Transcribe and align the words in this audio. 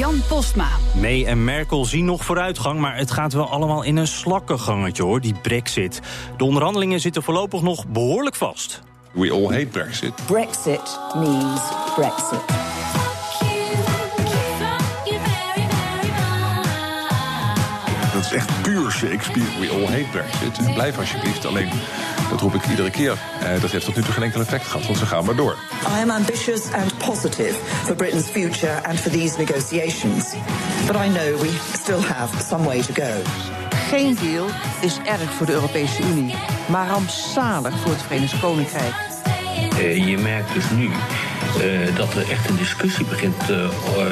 Jan 0.00 0.22
Postma. 0.28 0.68
May 1.00 1.24
en 1.24 1.44
Merkel 1.44 1.84
zien 1.84 2.04
nog 2.04 2.24
vooruitgang, 2.24 2.80
maar 2.80 2.96
het 2.96 3.10
gaat 3.10 3.32
wel 3.32 3.50
allemaal 3.50 3.82
in 3.82 3.96
een 3.96 4.06
slakkengangetje 4.06 5.02
hoor, 5.02 5.20
die 5.20 5.34
brexit. 5.34 6.00
De 6.36 6.44
onderhandelingen 6.44 7.00
zitten 7.00 7.22
voorlopig 7.22 7.62
nog 7.62 7.86
behoorlijk 7.86 8.36
vast. 8.36 8.82
We 9.12 9.30
all 9.30 9.44
hate 9.44 9.66
Brexit. 9.66 10.12
Brexit 10.26 10.98
means 11.14 11.60
Brexit. 11.94 12.40
Dat 18.12 18.24
is 18.24 18.32
echt 18.32 18.62
puur 18.62 18.90
Shakespeare. 18.90 19.60
We 19.60 19.68
all 19.72 19.86
hate 19.86 20.08
Brexit. 20.10 20.66
En 20.66 20.74
blijf 20.74 20.98
alsjeblieft. 20.98 21.46
Alleen, 21.46 21.70
dat 22.30 22.40
roep 22.40 22.54
ik 22.54 22.66
iedere 22.66 22.90
keer. 22.90 23.18
Eh, 23.40 23.60
dat 23.60 23.70
heeft 23.70 23.84
tot 23.84 23.96
nu 23.96 24.02
toe 24.02 24.12
geen 24.12 24.22
enkel 24.22 24.40
effect 24.40 24.66
gehad, 24.66 24.86
want 24.86 24.98
ze 24.98 25.06
gaan 25.06 25.24
maar 25.24 25.36
door. 25.36 25.56
I 25.98 26.02
am 26.02 26.10
ambitious 26.10 26.72
and 26.72 26.98
positive 26.98 27.54
for 27.84 27.94
Britain's 27.94 28.26
future 28.26 28.82
and 28.82 29.00
for 29.00 29.10
these 29.10 29.38
negotiations. 29.38 30.34
But 30.86 30.96
I 30.96 31.08
know 31.08 31.40
we 31.40 31.50
still 31.72 32.02
have 32.02 32.42
some 32.42 32.64
way 32.64 32.82
to 32.82 32.92
go. 32.94 33.22
Geen 33.88 34.14
deal 34.22 34.46
is 34.80 34.98
erg 35.04 35.32
voor 35.32 35.46
de 35.46 35.52
Europese 35.52 36.02
Unie, 36.02 36.34
maar 36.68 36.88
rampzalig 36.88 37.78
voor 37.78 37.90
het 37.90 38.02
Verenigd 38.02 38.40
Koninkrijk. 38.40 38.94
Uh, 39.78 40.06
je 40.06 40.18
merkt 40.18 40.54
dus 40.54 40.70
nu 40.70 40.88
uh, 41.56 41.96
dat 41.96 42.14
er 42.14 42.30
echt 42.30 42.48
een 42.48 42.56
discussie 42.56 43.04
begint 43.04 43.42
uh, 43.50 43.68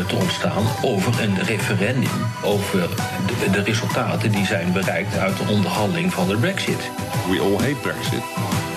te 0.09 0.17
ontstaan 0.21 0.65
over 0.83 1.23
een 1.23 1.43
referendum. 1.43 2.27
Over 2.45 2.89
de, 3.27 3.51
de, 3.51 3.63
resultaten 3.63 4.31
die 4.31 4.47
zijn 4.47 4.73
bereikt 4.73 5.17
uit 5.17 5.37
de 5.37 5.53
onderhandeling 5.53 6.13
van 6.13 6.29
de 6.29 6.37
Brexit. 6.37 6.91
We 7.31 7.41
all 7.41 7.67
hate 7.67 7.81
Brexit. 7.83 8.23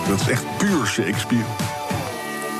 Dat 0.08 0.22
is 0.22 0.30
echt 0.30 0.58
puur 0.58 0.86
Shakespeare. 0.86 1.46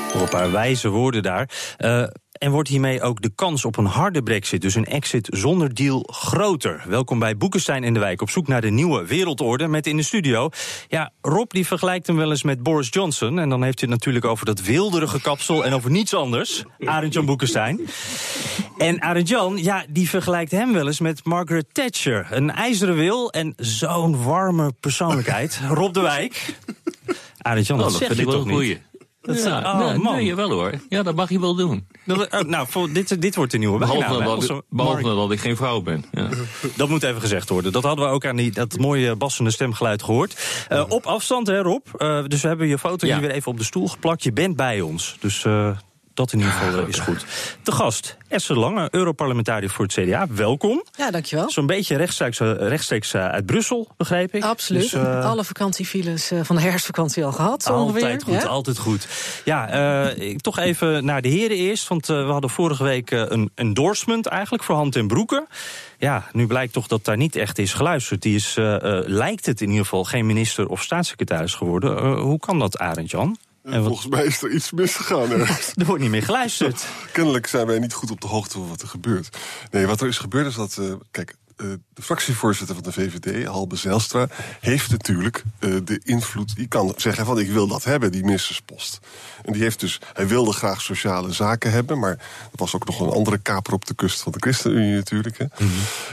Voor 0.08 0.20
een 0.20 0.28
paar 0.28 0.50
wijze 0.50 0.88
woorden 0.88 1.22
daar. 1.22 1.48
Uh, 1.78 2.04
en 2.42 2.50
wordt 2.50 2.68
hiermee 2.68 3.02
ook 3.02 3.22
de 3.22 3.30
kans 3.34 3.64
op 3.64 3.76
een 3.76 3.86
harde 3.86 4.22
brexit, 4.22 4.60
dus 4.60 4.74
een 4.74 4.84
exit 4.84 5.28
zonder 5.30 5.74
deal, 5.74 6.08
groter. 6.12 6.82
Welkom 6.86 7.18
bij 7.18 7.36
Boekenstein 7.36 7.84
in 7.84 7.94
de 7.94 8.00
Wijk, 8.00 8.22
op 8.22 8.30
zoek 8.30 8.48
naar 8.48 8.60
de 8.60 8.70
nieuwe 8.70 9.06
wereldorde 9.06 9.68
met 9.68 9.86
in 9.86 9.96
de 9.96 10.02
studio. 10.02 10.48
Ja, 10.88 11.10
Rob 11.20 11.50
die 11.50 11.66
vergelijkt 11.66 12.06
hem 12.06 12.16
wel 12.16 12.30
eens 12.30 12.42
met 12.42 12.62
Boris 12.62 12.88
Johnson. 12.90 13.38
En 13.38 13.48
dan 13.48 13.62
heeft 13.62 13.80
hij 13.80 13.88
het 13.88 13.98
natuurlijk 13.98 14.24
over 14.24 14.46
dat 14.46 14.62
wilderige 14.62 15.20
kapsel 15.20 15.64
en 15.64 15.72
over 15.72 15.90
niets 15.90 16.14
anders. 16.14 16.64
Arend 16.78 17.12
Jan 17.12 17.26
Boekenstein. 17.26 17.80
En 18.78 19.02
Arend 19.02 19.28
Jan, 19.28 19.56
ja, 19.56 19.84
die 19.88 20.08
vergelijkt 20.08 20.50
hem 20.50 20.72
wel 20.72 20.86
eens 20.86 21.00
met 21.00 21.24
Margaret 21.24 21.66
Thatcher. 21.72 22.26
Een 22.30 22.50
ijzeren 22.50 22.96
wil 22.96 23.30
en 23.32 23.52
zo'n 23.56 24.24
warme 24.24 24.72
persoonlijkheid. 24.80 25.60
Rob 25.68 25.94
de 25.94 26.00
Wijk. 26.00 26.56
Arend 27.38 27.66
Jan, 27.66 27.78
oh, 27.78 27.84
dat, 27.84 27.92
zeg 27.92 28.06
vind 28.06 28.18
je 28.18 28.24
ik 28.24 28.30
wel 28.30 28.38
toch 28.38 28.46
een 28.46 28.52
goeie. 28.52 28.80
Dat 29.22 29.42
Ja, 29.42 29.48
ja, 29.60 29.72
oh, 29.72 29.78
nee, 29.88 29.98
man. 29.98 30.14
nee, 30.14 30.24
jawel 30.24 30.50
hoor. 30.50 30.72
Ja, 30.88 31.02
dat 31.02 31.14
mag 31.14 31.30
je 31.30 31.40
wel 31.40 31.54
doen. 31.54 31.86
Dat- 32.04 32.32
oh, 32.32 32.40
nou, 32.40 32.66
voor, 32.70 32.92
dit, 32.92 33.20
dit 33.22 33.34
wordt 33.36 33.52
de 33.52 33.58
nieuwe 33.58 33.78
bijnaam, 33.78 33.98
dat, 33.98 34.08
behalve 34.18 34.62
Mar- 34.68 35.02
dat 35.02 35.32
ik 35.32 35.40
geen 35.40 35.56
vrouw 35.56 35.80
ben. 35.80 36.04
Ja. 36.12 36.28
Dat 36.76 36.88
moet 36.88 37.02
even 37.02 37.20
gezegd 37.20 37.48
worden. 37.48 37.72
Dat 37.72 37.82
hadden 37.82 38.04
we 38.04 38.10
ook 38.10 38.26
aan 38.26 38.36
die, 38.36 38.50
dat 38.52 38.78
mooie 38.78 39.16
bassende 39.16 39.50
stemgeluid 39.50 40.02
gehoord. 40.02 40.64
Eh, 40.68 40.84
op 40.88 41.06
afstand, 41.06 41.46
hè, 41.46 41.60
Rob. 41.62 41.86
Eh, 41.96 42.24
dus 42.26 42.42
we 42.42 42.48
hebben 42.48 42.66
je 42.68 42.78
foto 42.78 43.06
Ja. 43.06 43.12
hier 43.18 43.26
weer 43.26 43.36
even 43.36 43.50
op 43.52 43.58
de 43.58 43.64
stoel 43.64 43.88
geplakt. 43.88 44.22
Je 44.22 44.32
bent 44.32 44.56
bij 44.56 44.80
ons. 44.80 45.16
Dus 45.20 45.44
eh, 45.44 45.70
dat 46.14 46.32
in 46.32 46.38
ieder 46.38 46.52
geval 46.54 46.80
eh, 46.82 46.88
is 46.88 46.98
goed. 46.98 47.24
Te 47.62 47.72
gast, 47.72 48.16
Esther 48.28 48.58
Lange, 48.58 48.88
Europarlementariër 48.90 49.70
voor 49.70 49.84
het 49.84 49.94
CDA. 49.94 50.26
Welkom. 50.30 50.84
Ja, 50.96 51.10
dankjewel. 51.10 51.50
Zo'n 51.50 51.66
beetje 51.66 51.96
rechtstreeks, 51.96 52.40
eh, 52.40 52.52
rechtstreeks 52.56 53.14
eh, 53.14 53.26
uit 53.28 53.46
Brussel, 53.46 53.88
begreep 53.96 54.34
ik. 54.34 54.44
Absoluut. 54.44 54.82
Dus, 54.82 54.92
eh, 54.92 55.24
Alle 55.30 55.44
vakantiefiles 55.44 56.32
van 56.42 56.56
de 56.56 56.62
herfstvakantie 56.62 57.24
al 57.24 57.32
gehad, 57.32 57.62
zo 57.62 57.72
ongeveer. 57.72 58.02
Altijd 58.02 58.22
goed, 58.22 58.42
Ja? 58.42 58.48
altijd 58.48 58.78
goed. 58.78 59.06
Ja, 59.44 59.68
eh, 60.08 60.36
toch 60.36 60.58
even 60.58 61.04
naar 61.04 61.22
de 61.22 61.28
heren 61.28 61.56
eerst. 61.56 61.88
Want 61.88 62.06
we 62.06 62.14
hadden 62.14 62.50
vorige 62.50 62.82
week 62.84 63.10
een 63.10 63.50
endorsement 63.54 64.26
eigenlijk 64.26 64.64
voor 64.64 64.74
Hand 64.74 64.96
en 64.96 65.06
Broeken. 65.06 65.46
Ja, 65.98 66.26
nu 66.32 66.46
blijkt 66.46 66.72
toch 66.72 66.86
dat 66.86 67.04
daar 67.04 67.16
niet 67.16 67.36
echt 67.36 67.58
is 67.58 67.72
geluisterd. 67.74 68.22
Die 68.22 68.34
is, 68.34 68.56
eh, 68.56 68.74
eh, 68.74 69.06
lijkt 69.06 69.46
het 69.46 69.60
in 69.60 69.68
ieder 69.68 69.82
geval, 69.84 70.04
geen 70.04 70.26
minister 70.26 70.68
of 70.68 70.82
staatssecretaris 70.82 71.54
geworden. 71.54 72.16
Hoe 72.18 72.38
kan 72.38 72.58
dat, 72.58 72.78
Arend 72.78 73.10
Jan? 73.10 73.36
En 73.62 73.72
wat, 73.78 73.86
Volgens 73.86 74.06
mij 74.08 74.24
is 74.24 74.42
er 74.42 74.50
iets 74.50 74.70
misgegaan 74.70 75.30
er 75.74 75.84
wordt 75.86 76.02
niet 76.02 76.10
meer 76.10 76.22
geluisterd. 76.22 76.84
Kennelijk 77.12 77.46
zijn 77.46 77.66
wij 77.66 77.78
niet 77.78 77.92
goed 77.92 78.10
op 78.10 78.20
de 78.20 78.26
hoogte 78.26 78.52
van 78.58 78.68
wat 78.68 78.82
er 78.82 78.88
gebeurt. 78.88 79.36
Nee, 79.70 79.86
wat 79.86 80.00
er 80.00 80.08
is 80.08 80.18
gebeurd 80.18 80.46
is 80.46 80.54
dat... 80.54 80.76
eh, 80.80 80.92
kijk, 81.10 81.34
de 81.94 82.02
fractievoorzitter 82.02 82.74
van 82.74 82.84
de 82.84 82.92
VVD, 82.92 83.46
Halbe 83.46 83.76
Zijlstra... 83.76 84.26
heeft 84.60 84.90
natuurlijk 84.90 85.42
eh, 85.58 85.74
de 85.84 86.00
invloed... 86.04 86.56
die 86.56 86.68
kan 86.68 86.94
zeggen 86.96 87.26
van 87.26 87.38
ik 87.38 87.50
wil 87.50 87.66
dat 87.66 87.84
hebben, 87.84 88.12
die 88.12 88.24
ministerspost. 88.24 89.00
En 89.44 89.52
die 89.52 89.62
heeft 89.62 89.80
dus... 89.80 90.00
Hij 90.12 90.26
wilde 90.26 90.52
graag 90.52 90.80
sociale 90.80 91.32
zaken 91.32 91.70
hebben... 91.70 91.98
maar 91.98 92.10
er 92.10 92.18
was 92.52 92.74
ook 92.74 92.86
nog 92.86 93.00
een 93.00 93.08
andere 93.08 93.38
kaper 93.38 93.72
op 93.72 93.84
de 93.84 93.94
kust 93.94 94.22
van 94.22 94.32
de 94.32 94.38
ChristenUnie 94.38 94.94
natuurlijk. 94.94 95.38
Hè. 95.38 95.44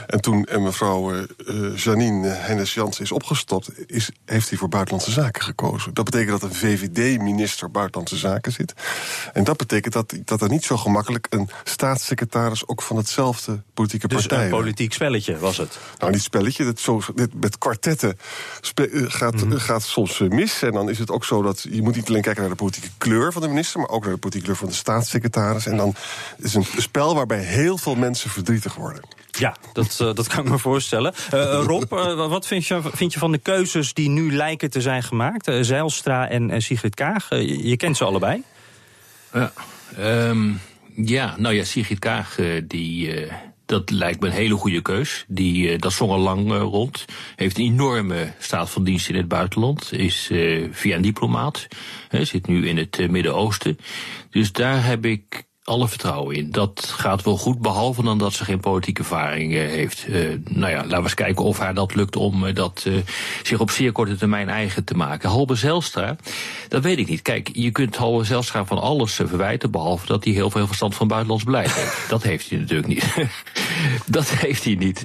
En 0.06 0.20
toen 0.20 0.44
en 0.44 0.62
mevrouw 0.62 1.12
eh, 1.12 1.22
eh, 1.46 1.76
Janine 1.76 2.28
Hennis-Jans 2.28 3.00
is 3.00 3.12
opgestapt... 3.12 3.70
Is, 3.86 4.10
heeft 4.24 4.48
hij 4.48 4.58
voor 4.58 4.68
buitenlandse 4.68 5.10
zaken 5.10 5.42
gekozen. 5.42 5.94
Dat 5.94 6.04
betekent 6.04 6.40
dat 6.40 6.50
een 6.50 6.56
VVD-minister 6.56 7.70
buitenlandse 7.70 8.16
zaken 8.16 8.52
zit. 8.52 8.74
En 9.32 9.44
dat 9.44 9.56
betekent 9.56 9.92
dat, 9.92 10.14
dat 10.24 10.42
er 10.42 10.48
niet 10.48 10.64
zo 10.64 10.76
gemakkelijk... 10.76 11.26
een 11.30 11.48
staatssecretaris 11.64 12.66
ook 12.66 12.82
van 12.82 12.96
hetzelfde 12.96 13.62
politieke 13.74 14.08
Dus 14.08 14.26
partij... 14.26 14.44
een 14.44 14.50
politiek 14.50 14.92
spelletje 14.92 15.38
was 15.40 15.56
het. 15.56 15.78
Nou, 15.98 16.12
niet 16.12 16.22
spelletje. 16.22 16.64
Dat 16.64 16.78
zo, 16.80 17.00
dit, 17.14 17.40
met 17.40 17.58
kwartetten 17.58 18.18
spe- 18.60 18.86
eh, 18.88 19.04
gaat, 19.08 19.34
Mhm. 19.34 19.52
eh, 19.52 19.60
gaat 19.60 19.82
soms 19.82 20.20
eh, 20.20 20.28
mis. 20.28 20.62
En 20.62 20.72
dan 20.72 20.90
is 20.90 20.98
het 20.98 21.10
ook 21.10 21.24
zo 21.24 21.42
dat 21.42 21.66
je 21.70 21.82
moet 21.82 21.96
niet 21.96 22.08
alleen 22.08 22.22
kijken 22.22 22.40
naar 22.42 22.50
de 22.50 22.56
politieke 22.56 22.88
kleur 22.98 23.32
van 23.32 23.42
de 23.42 23.48
minister, 23.48 23.80
maar 23.80 23.88
ook 23.88 24.02
naar 24.04 24.12
de 24.12 24.18
politieke 24.18 24.46
kleur 24.46 24.58
van 24.60 24.68
de 24.68 24.74
staatssecretaris. 24.74 25.66
En 25.66 25.76
dan 25.76 25.94
is 26.38 26.54
het 26.54 26.74
een 26.76 26.82
spel 26.82 27.14
waarbij 27.14 27.38
heel 27.42 27.78
veel 27.78 27.94
mensen 27.94 28.30
verdrietig 28.30 28.74
worden. 28.74 29.02
Ja, 29.38 29.56
dat, 29.72 29.96
dat 29.96 30.26
kan 30.26 30.44
ik 30.44 30.50
me 30.50 30.58
voorstellen. 30.58 31.14
Rob, 31.66 31.88
wat 32.28 32.46
vind 32.46 32.66
je, 32.66 32.80
vind 32.92 33.12
je 33.12 33.18
van 33.18 33.32
de 33.32 33.38
keuzes 33.38 33.94
die 33.94 34.08
nu 34.08 34.32
lijken 34.36 34.70
te 34.70 34.80
zijn 34.80 35.02
gemaakt? 35.02 35.50
Zijlstra 35.60 36.28
en 36.28 36.62
Sigrid 36.62 36.94
Kaag, 36.94 37.28
je, 37.28 37.68
je 37.68 37.76
kent 37.76 37.96
ze 37.96 38.04
allebei. 38.04 38.42
Ja, 39.32 39.52
ehm, 39.96 40.52
ja, 40.94 41.34
nou 41.38 41.54
ja, 41.54 41.64
Sigrid 41.64 41.98
Kaag, 41.98 42.36
die, 42.64 43.12
eh, 43.24 43.32
dat 43.70 43.90
lijkt 43.90 44.20
me 44.20 44.26
een 44.26 44.32
hele 44.32 44.54
goede 44.54 44.82
keus. 44.82 45.24
Die, 45.28 45.70
eh, 45.70 45.78
dat 45.78 45.92
zong 45.92 46.10
al 46.10 46.18
lang 46.18 46.52
eh, 46.52 46.60
rond. 46.60 47.04
Heeft 47.36 47.58
een 47.58 47.64
enorme 47.64 48.32
staat 48.38 48.70
van 48.70 48.84
dienst 48.84 49.08
in 49.08 49.14
het 49.14 49.28
buitenland. 49.28 49.92
Is 49.92 50.28
eh, 50.30 50.68
via 50.70 50.96
een 50.96 51.02
diplomaat. 51.02 51.66
Zit 52.10 52.46
nu 52.46 52.68
in 52.68 52.76
het 52.76 53.10
Midden-Oosten. 53.10 53.78
Dus 54.30 54.52
daar 54.52 54.84
heb 54.84 55.04
ik 55.04 55.44
alle 55.70 55.88
vertrouwen 55.88 56.36
in. 56.36 56.50
Dat 56.50 56.94
gaat 56.96 57.22
wel 57.22 57.36
goed, 57.36 57.58
behalve 57.58 58.02
dan 58.02 58.18
dat 58.18 58.32
ze 58.32 58.44
geen 58.44 58.60
politieke 58.60 59.00
ervaring 59.00 59.54
eh, 59.54 59.60
heeft. 59.60 60.06
Eh, 60.06 60.14
nou 60.44 60.70
ja, 60.70 60.76
laten 60.76 60.96
we 60.96 61.02
eens 61.02 61.14
kijken 61.14 61.44
of 61.44 61.58
haar 61.58 61.74
dat 61.74 61.94
lukt 61.94 62.16
om 62.16 62.46
eh, 62.46 62.54
dat 62.54 62.86
zich 63.42 63.60
op 63.60 63.70
zeer 63.70 63.92
korte 63.92 64.16
termijn 64.16 64.48
eigen 64.48 64.84
te 64.84 64.94
maken. 64.94 65.28
Halbe 65.28 65.54
Zelstra, 65.54 66.16
dat 66.68 66.82
weet 66.82 66.98
ik 66.98 67.08
niet. 67.08 67.22
Kijk, 67.22 67.50
je 67.52 67.70
kunt 67.70 67.96
Halbe 67.96 68.24
Zelstra 68.24 68.64
van 68.64 68.78
alles 68.78 69.14
verwijten, 69.14 69.70
behalve 69.70 70.06
dat 70.06 70.24
hij 70.24 70.32
heel 70.32 70.50
veel 70.50 70.66
verstand 70.66 70.94
van 70.94 71.08
buitenlands 71.08 71.44
beleid 71.44 71.72
heeft. 71.72 72.08
Dat 72.08 72.22
heeft 72.22 72.50
hij 72.50 72.58
natuurlijk 72.58 72.88
niet. 72.88 73.14
dat 74.06 74.28
heeft 74.28 74.64
hij 74.64 74.74
niet. 74.74 75.04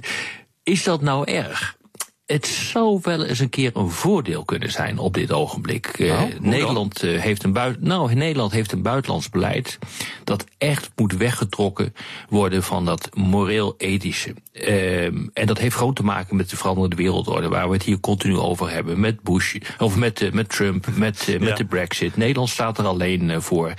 Is 0.64 0.84
dat 0.84 1.02
nou 1.02 1.32
erg? 1.32 1.78
Het 2.26 2.46
zou 2.46 3.00
wel 3.02 3.24
eens 3.24 3.40
een 3.40 3.50
keer 3.50 3.72
een 3.74 3.90
voordeel 3.90 4.46
kunnen 4.46 4.72
zijn 4.72 4.98
op 4.98 5.14
dit 5.14 5.32
ogenblik. 5.32 5.86
Eh, 5.88 6.08
Nou? 6.08 6.32
Nederland, 6.40 7.04
eh, 7.04 7.20
heeft 7.22 7.44
een 7.44 7.54
buit, 7.54 7.82
nou, 7.82 8.14
Nederland 8.14 8.52
heeft 8.52 8.72
een 8.72 8.82
buitenlands 8.82 9.30
beleid 9.30 9.80
dat 10.24 10.46
echt 10.58 10.92
moet 10.96 11.18
weggetrokken 11.18 11.94
worden 12.30 12.64
van 12.64 12.86
dat 12.86 13.10
moreel-ethische. 13.14 14.34
Ehm, 14.52 15.28
en 15.34 15.46
dat 15.46 15.58
heeft 15.58 15.76
gewoon 15.76 15.94
te 15.94 16.04
maken 16.04 16.36
met 16.36 16.50
de 16.50 16.58
veranderde 16.58 16.96
wereldorde, 16.96 17.48
waar 17.48 17.68
we 17.68 17.74
het 17.74 17.84
hier 17.84 18.00
continu 18.00 18.38
over 18.38 18.72
hebben. 18.72 19.00
Met 19.00 19.22
Bush, 19.22 19.56
of 19.78 19.96
met, 19.96 20.22
eh, 20.22 20.32
met 20.32 20.50
Trump, 20.50 20.88
met, 20.96 21.38
met 21.40 21.58
de 21.58 21.66
Brexit. 21.66 22.18
Nederland 22.18 22.50
staat 22.50 22.78
er 22.78 22.86
alleen 22.86 23.42
voor. 23.42 23.74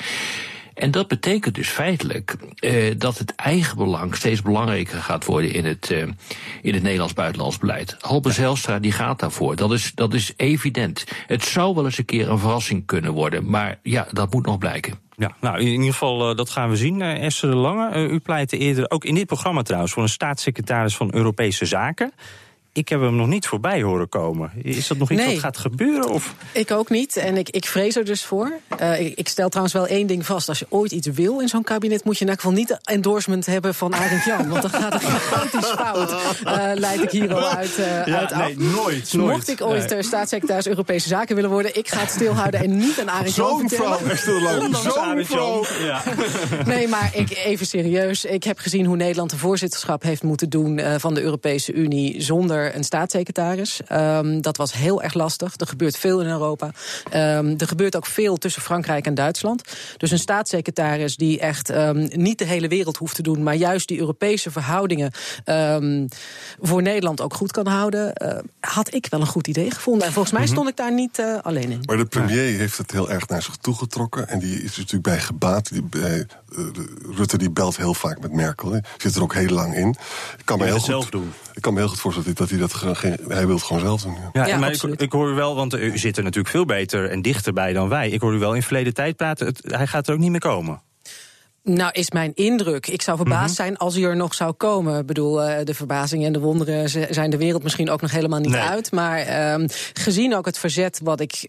En 0.77 0.91
dat 0.91 1.09
betekent 1.09 1.55
dus 1.55 1.69
feitelijk 1.69 2.37
eh, 2.55 2.95
dat 2.99 3.19
het 3.19 3.35
eigen 3.35 3.77
belang 3.77 4.17
steeds 4.17 4.43
belangrijker 4.43 4.99
gaat 4.99 5.25
worden 5.25 5.53
in 5.53 5.65
het, 5.65 5.91
eh, 5.91 5.99
in 6.63 6.75
het 6.75 6.83
Nederlands 6.83 7.13
buitenlands 7.13 7.59
beleid. 7.59 7.97
Halbe 8.01 8.33
Zijlstra 8.33 8.79
die 8.79 8.93
gaat 8.93 9.21
daarvoor. 9.21 9.57
Dat 9.57 9.73
is, 9.73 9.93
dat 9.95 10.15
is 10.15 10.33
evident. 10.37 11.05
Het 11.27 11.45
zou 11.45 11.75
wel 11.75 11.85
eens 11.85 11.99
een 11.99 12.05
keer 12.05 12.31
een 12.31 12.39
verrassing 12.39 12.87
kunnen 12.87 13.13
worden, 13.13 13.51
maar 13.51 13.79
ja, 13.83 14.07
dat 14.13 14.33
moet 14.33 14.47
nog 14.47 14.59
blijken. 14.59 15.05
Ja, 15.17 15.37
nou 15.41 15.59
in 15.59 15.67
ieder 15.67 15.87
geval, 15.87 16.31
eh, 16.31 16.37
dat 16.37 16.51
gaan 16.51 16.71
we 16.71 16.77
zien. 16.77 17.03
Eh, 17.03 17.25
Esther 17.25 17.51
de 17.51 17.57
Lange, 17.57 17.91
eh, 17.91 18.13
u 18.13 18.19
pleitte 18.19 18.59
eerder, 18.59 18.91
ook 18.91 19.05
in 19.05 19.15
dit 19.15 19.27
programma 19.27 19.63
trouwens, 19.63 19.93
voor 19.93 20.03
een 20.03 20.09
staatssecretaris 20.09 20.97
van 20.97 21.15
Europese 21.15 21.65
Zaken. 21.65 22.13
Ik 22.77 22.89
heb 22.89 23.01
hem 23.01 23.17
nog 23.17 23.27
niet 23.27 23.47
voorbij 23.47 23.83
horen 23.83 24.09
komen. 24.09 24.51
Is 24.63 24.87
dat 24.87 24.99
nog 24.99 25.11
iets 25.11 25.21
Nee. 25.23 25.31
wat 25.33 25.43
gaat 25.43 25.57
gebeuren? 25.59 26.09
Of? 26.11 26.35
Ik 26.53 26.71
ook 26.71 26.91
niet. 26.91 27.17
En 27.17 27.37
ik, 27.37 27.49
ik 27.51 27.65
vrees 27.67 27.97
er 27.97 28.05
dus 28.05 28.25
voor. 28.25 28.53
Eh, 28.79 29.01
ik, 29.01 29.19
ik 29.19 29.29
stel 29.29 29.49
trouwens 29.49 29.75
wel 29.75 29.87
één 29.87 30.07
ding 30.07 30.27
vast. 30.27 30.49
Als 30.49 30.59
je 30.59 30.67
ooit 30.69 30.93
iets 30.93 31.07
wil 31.07 31.41
in 31.41 31.49
zo'n 31.49 31.63
kabinet, 31.63 32.05
moet 32.05 32.19
je 32.19 32.25
in 32.25 32.31
elk 32.31 32.41
geval 32.41 32.57
niet 32.57 32.79
endorsement 32.85 33.47
hebben 33.47 33.75
van 33.75 33.95
Arend 33.95 34.25
Jan. 34.25 34.49
Want 34.49 34.63
dan 34.63 34.71
gaat 34.71 34.93
het 34.93 35.05
gigantisch 35.05 35.71
fout. 35.71 36.11
Eh 36.45 36.65
leid 36.75 37.03
ik 37.03 37.11
hier 37.11 37.35
al 37.35 37.49
uit, 37.49 37.77
eh, 37.79 38.15
uit 38.17 38.33
af. 38.33 38.47
nee, 38.47 38.57
nooit. 38.59 39.13
Mocht 39.13 39.49
ik 39.49 39.61
ooit 39.63 39.91
Nee. 39.91 40.03
staatssecretaris 40.03 40.67
Europese 40.67 41.09
Zaken 41.09 41.35
willen 41.35 41.51
worden, 41.51 41.77
ik 41.77 41.89
ga 41.89 42.01
het 42.01 42.11
stilhouden 42.11 42.61
en 42.61 42.77
niet 42.77 43.01
aan 43.01 43.11
Arend 43.11 43.35
Jan 43.35 43.49
Zo'n 43.49 43.69
vertellen. 43.69 43.99
vrouw, 43.99 44.11
echt 44.11 44.25
heel 44.25 44.41
lang. 44.41 44.63
Ondanks 44.63 44.95
Zo'n 44.95 45.25
vrouw. 45.25 45.65
Ja. 45.81 46.03
Nee, 46.67 46.89
maar 46.89 47.11
ik, 47.15 47.31
even 47.45 47.67
serieus. 47.67 48.25
Ik 48.25 48.45
heb 48.45 48.59
gezien 48.59 48.87
hoe 48.87 48.97
Nederland 48.97 49.31
de 49.31 49.37
voorzitterschap 49.39 50.03
heeft 50.03 50.23
moeten 50.23 50.51
doen 50.51 50.79
eh, 50.79 50.95
van 50.99 51.15
de 51.15 51.23
Europese 51.23 51.73
Unie 51.73 52.23
zonder 52.23 52.66
een 52.75 52.85
staatssecretaris. 52.85 53.81
Ehm, 53.87 54.41
dat 54.41 54.57
was 54.57 54.73
heel 54.73 55.03
erg 55.03 55.15
lastig. 55.15 55.55
Er 55.57 55.67
gebeurt 55.67 55.97
veel 55.97 56.21
in 56.21 56.29
Europa. 56.29 56.71
Ehm, 57.11 57.55
er 57.59 57.69
gebeurt 57.69 57.97
ook 57.97 58.07
veel 58.07 58.37
tussen 58.37 58.63
Frankrijk 58.63 59.07
en 59.07 59.15
Duitsland. 59.15 59.63
Dus 59.97 60.11
een 60.11 60.19
staatssecretaris 60.19 61.17
die 61.17 61.41
echt 61.41 61.71
ehm, 61.71 62.09
niet 62.11 62.39
de 62.39 62.45
hele 62.45 62.69
wereld 62.69 62.97
hoeft 62.97 63.15
te 63.15 63.23
doen, 63.23 63.43
maar 63.43 63.55
juist 63.55 63.89
die 63.89 63.99
Europese 63.99 64.51
verhoudingen 64.51 65.13
ehm, 65.45 66.07
voor 66.61 66.83
Nederland 66.83 67.21
ook 67.21 67.35
goed 67.35 67.53
kan 67.53 67.67
houden, 67.67 68.15
eh, 68.15 68.39
had 68.61 68.95
ik 68.95 69.07
wel 69.11 69.21
een 69.21 69.27
goed 69.27 69.47
idee 69.47 69.71
gevonden. 69.71 70.07
En 70.07 70.13
volgens 70.13 70.35
mij 70.35 70.47
stond 70.47 70.69
ik 70.69 70.77
daar 70.77 70.93
niet 70.93 71.19
eh, 71.19 71.39
alleen 71.43 71.71
in. 71.71 71.81
Maar 71.85 71.97
de 71.97 72.05
premier 72.05 72.59
heeft 72.59 72.79
het 72.79 72.91
heel 72.91 73.11
erg 73.11 73.29
naar 73.29 73.43
zich 73.43 73.57
toegetrokken. 73.57 74.29
En 74.29 74.39
die 74.39 74.63
is 74.63 74.73
er 74.73 74.79
natuurlijk 74.79 75.03
bij 75.03 75.21
gebaat. 75.21 75.73
Die, 75.73 75.83
bij, 75.83 76.27
eh, 76.57 76.65
Rutte 77.17 77.39
die 77.39 77.51
belt 77.51 77.77
heel 77.77 77.95
vaak 77.95 78.21
met 78.21 78.33
Merkel. 78.33 78.73
Hè. 78.73 78.79
Zit 78.97 79.15
er 79.15 79.23
ook 79.23 79.35
heel 79.35 79.49
lang 79.49 79.75
in. 79.75 79.89
Ik 80.39 80.45
kan 80.45 80.59
me 80.59 80.65
heel 80.65 80.81
zelf 80.81 81.03
goed, 81.03 81.13
doen. 81.13 81.33
Ik 81.55 81.63
kan 81.63 81.73
me 81.73 81.79
heel 81.79 81.89
goed 81.89 82.01
voorstellen 82.01 82.35
dat 82.35 82.51
hij 82.51 82.56
dat 82.59 82.75
gewoon 82.75 82.97
geen, 82.97 83.17
hij 83.29 83.47
wil 83.47 83.55
het 83.55 83.65
gewoon 83.65 83.83
zelf 83.83 84.03
doen. 84.03 84.15
ja. 84.15 84.31
Ja, 84.33 84.47
Ja, 84.47 84.59
maar 84.59 84.73
ik, 84.73 84.83
ik 84.83 85.13
hoor 85.13 85.31
u 85.31 85.35
wel, 85.35 85.55
want 85.55 85.75
u 85.75 85.99
zit 85.99 86.17
er 86.17 86.23
natuurlijk 86.23 86.55
veel 86.55 86.65
beter 86.65 87.11
en 87.11 87.23
dichterbij 87.23 87.73
dan 87.73 87.89
wij. 87.89 88.09
Ik 88.11 88.21
hoor 88.21 88.35
u 88.35 88.39
wel 88.39 88.55
in 88.55 88.63
verleden 88.63 88.95
tijd 88.95 89.17
praten. 89.17 89.47
Het, 89.47 89.61
hij 89.67 89.87
gaat 89.87 90.07
er 90.09 90.15
ook 90.15 90.21
niet 90.21 90.31
meer 90.31 90.41
komen. 90.41 90.81
Nou, 91.63 91.91
is 91.93 92.11
mijn 92.11 92.33
indruk. 92.35 92.87
Ik 92.87 93.03
zou 93.03 93.17
verbaasd 93.17 93.55
zijn 93.55 93.77
als 93.77 93.95
hij 93.95 94.05
er 94.05 94.17
nog 94.17 94.35
zou 94.35 94.53
komen. 94.53 94.99
Ik 94.99 95.07
bedoel, 95.07 95.43
eh, 95.43 95.65
de 95.65 95.75
verbazingen 95.75 96.27
en 96.27 96.33
de 96.33 96.39
wonderen 96.39 96.89
zijn 97.15 97.31
de 97.31 97.37
wereld 97.37 97.63
misschien 97.63 97.91
ook 97.91 98.01
nog 98.01 98.11
helemaal 98.11 98.41
niet 98.41 98.51
Nee. 98.51 98.61
uit. 98.61 98.93
Maar 98.93 99.19
ehm, 99.19 99.67
gezien 99.93 100.35
ook 100.37 100.47
het 100.47 100.59
verzet 100.59 101.01
wat 101.03 101.21
ik 101.21 101.49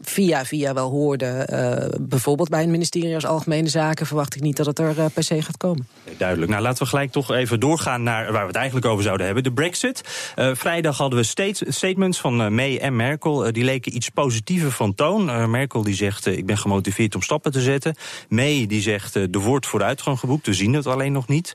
via 0.00 0.44
via 0.44 0.72
wel 0.72 0.90
hoorde, 0.90 1.26
eh, 1.26 1.88
bijvoorbeeld 2.00 2.48
bij 2.48 2.62
een 2.62 2.70
ministerie 2.70 3.14
als 3.14 3.26
Algemene 3.26 3.68
Zaken, 3.68 4.06
verwacht 4.06 4.34
ik 4.34 4.42
niet 4.42 4.56
dat 4.56 4.66
het 4.66 4.78
er 4.78 4.98
eh, 4.98 5.04
per 5.14 5.22
se 5.22 5.42
gaat 5.42 5.56
komen. 5.56 5.88
Duidelijk. 6.16 6.50
Nou, 6.50 6.62
laten 6.62 6.82
we 6.82 6.88
gelijk 6.88 7.12
toch 7.12 7.30
even 7.32 7.60
doorgaan 7.60 8.02
naar 8.02 8.32
waar 8.32 8.40
we 8.40 8.46
het 8.46 8.56
eigenlijk 8.56 8.86
over 8.86 9.04
zouden 9.04 9.26
hebben. 9.26 9.44
De 9.44 9.52
brexit. 9.52 10.32
Eh, 10.34 10.50
vrijdag 10.54 10.96
hadden 10.96 11.18
we 11.18 11.24
state- 11.24 11.72
statements 11.72 12.20
van 12.20 12.54
May 12.54 12.76
en 12.76 12.96
Merkel. 12.96 13.52
Die 13.52 13.64
leken 13.64 13.96
iets 13.96 14.08
positiever 14.08 14.70
van 14.70 14.94
toon. 14.94 15.50
Merkel 15.50 15.82
die 15.82 15.94
zegt, 15.94 16.26
ik 16.26 16.46
ben 16.46 16.58
gemotiveerd 16.58 17.14
om 17.14 17.22
stappen 17.22 17.52
te 17.52 17.60
zetten. 17.60 17.94
May 18.28 18.66
die 18.66 18.80
zegt, 18.80 19.14
er 19.14 19.38
wordt 19.38 19.66
vooruitgang 19.66 20.18
geboekt. 20.18 20.46
We 20.46 20.54
zien 20.54 20.72
het 20.72 20.86
alleen 20.86 21.12
nog 21.12 21.28
niet. 21.28 21.52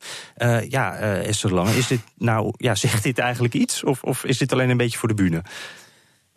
Ja, 0.68 0.96
Esther 0.98 1.54
Lange, 1.54 1.78
is 1.78 1.88
dit 1.88 2.00
nou, 2.18 2.54
ja, 2.58 2.76
zegt 2.86 3.04
dit 3.04 3.20
eigenlijk 3.20 3.54
iets? 3.54 3.84
Of, 3.84 4.04
of 4.04 4.24
is 4.24 4.38
dit 4.38 4.52
alleen 4.52 4.70
een 4.70 4.78
beetje 4.78 4.98
voor 4.98 5.08
de 5.08 5.14
bühne? 5.14 5.44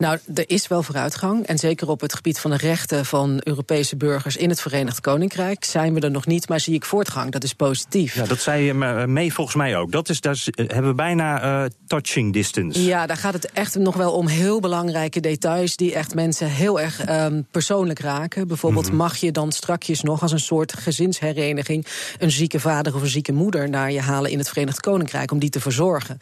Nou, 0.03 0.17
er 0.33 0.49
is 0.49 0.67
wel 0.67 0.83
vooruitgang. 0.83 1.45
En 1.45 1.57
zeker 1.57 1.89
op 1.89 2.01
het 2.01 2.13
gebied 2.15 2.39
van 2.39 2.51
de 2.51 2.57
rechten 2.57 3.05
van 3.05 3.39
Europese 3.43 3.95
burgers 3.95 4.37
in 4.37 4.49
het 4.49 4.61
Verenigd 4.61 5.01
Koninkrijk 5.01 5.63
zijn 5.65 5.93
we 5.93 5.99
er 5.99 6.11
nog 6.11 6.25
niet, 6.25 6.49
maar 6.49 6.59
zie 6.59 6.73
ik 6.73 6.85
voortgang. 6.85 7.31
Dat 7.31 7.43
is 7.43 7.53
positief. 7.53 8.15
Ja, 8.15 8.25
dat 8.25 8.39
zei 8.39 8.69
eh, 8.69 9.05
May 9.05 9.29
volgens 9.29 9.55
mij 9.55 9.77
ook. 9.77 9.91
Dat 9.91 10.09
is, 10.09 10.21
daar 10.21 10.43
eh, 10.45 10.65
hebben 10.67 10.89
we 10.89 10.95
bijna 10.95 11.41
eh, 11.41 11.69
touching 11.87 12.33
distance. 12.33 12.83
Ja, 12.83 13.05
daar 13.05 13.17
gaat 13.17 13.33
het 13.33 13.51
echt 13.51 13.75
nog 13.75 13.95
wel 13.95 14.11
om 14.13 14.27
heel 14.27 14.59
belangrijke 14.59 15.19
details 15.19 15.75
die 15.75 15.93
echt 15.93 16.15
mensen 16.15 16.47
heel 16.47 16.79
erg 16.79 16.99
ehm, 17.05 17.41
persoonlijk 17.51 17.99
raken. 17.99 18.47
Bijvoorbeeld 18.47 18.87
Mhm. 18.87 18.95
mag 18.95 19.17
je 19.17 19.31
dan 19.31 19.51
strakjes 19.51 20.01
nog 20.01 20.21
als 20.21 20.31
een 20.31 20.39
soort 20.39 20.73
gezinshereniging 20.73 21.85
een 22.19 22.31
zieke 22.31 22.59
vader 22.59 22.95
of 22.95 23.01
een 23.01 23.07
zieke 23.07 23.33
moeder 23.33 23.69
naar 23.69 23.91
je 23.91 24.01
halen 24.01 24.31
in 24.31 24.37
het 24.37 24.47
Verenigd 24.49 24.79
Koninkrijk 24.79 25.31
om 25.31 25.39
die 25.39 25.49
te 25.49 25.59
verzorgen. 25.61 26.17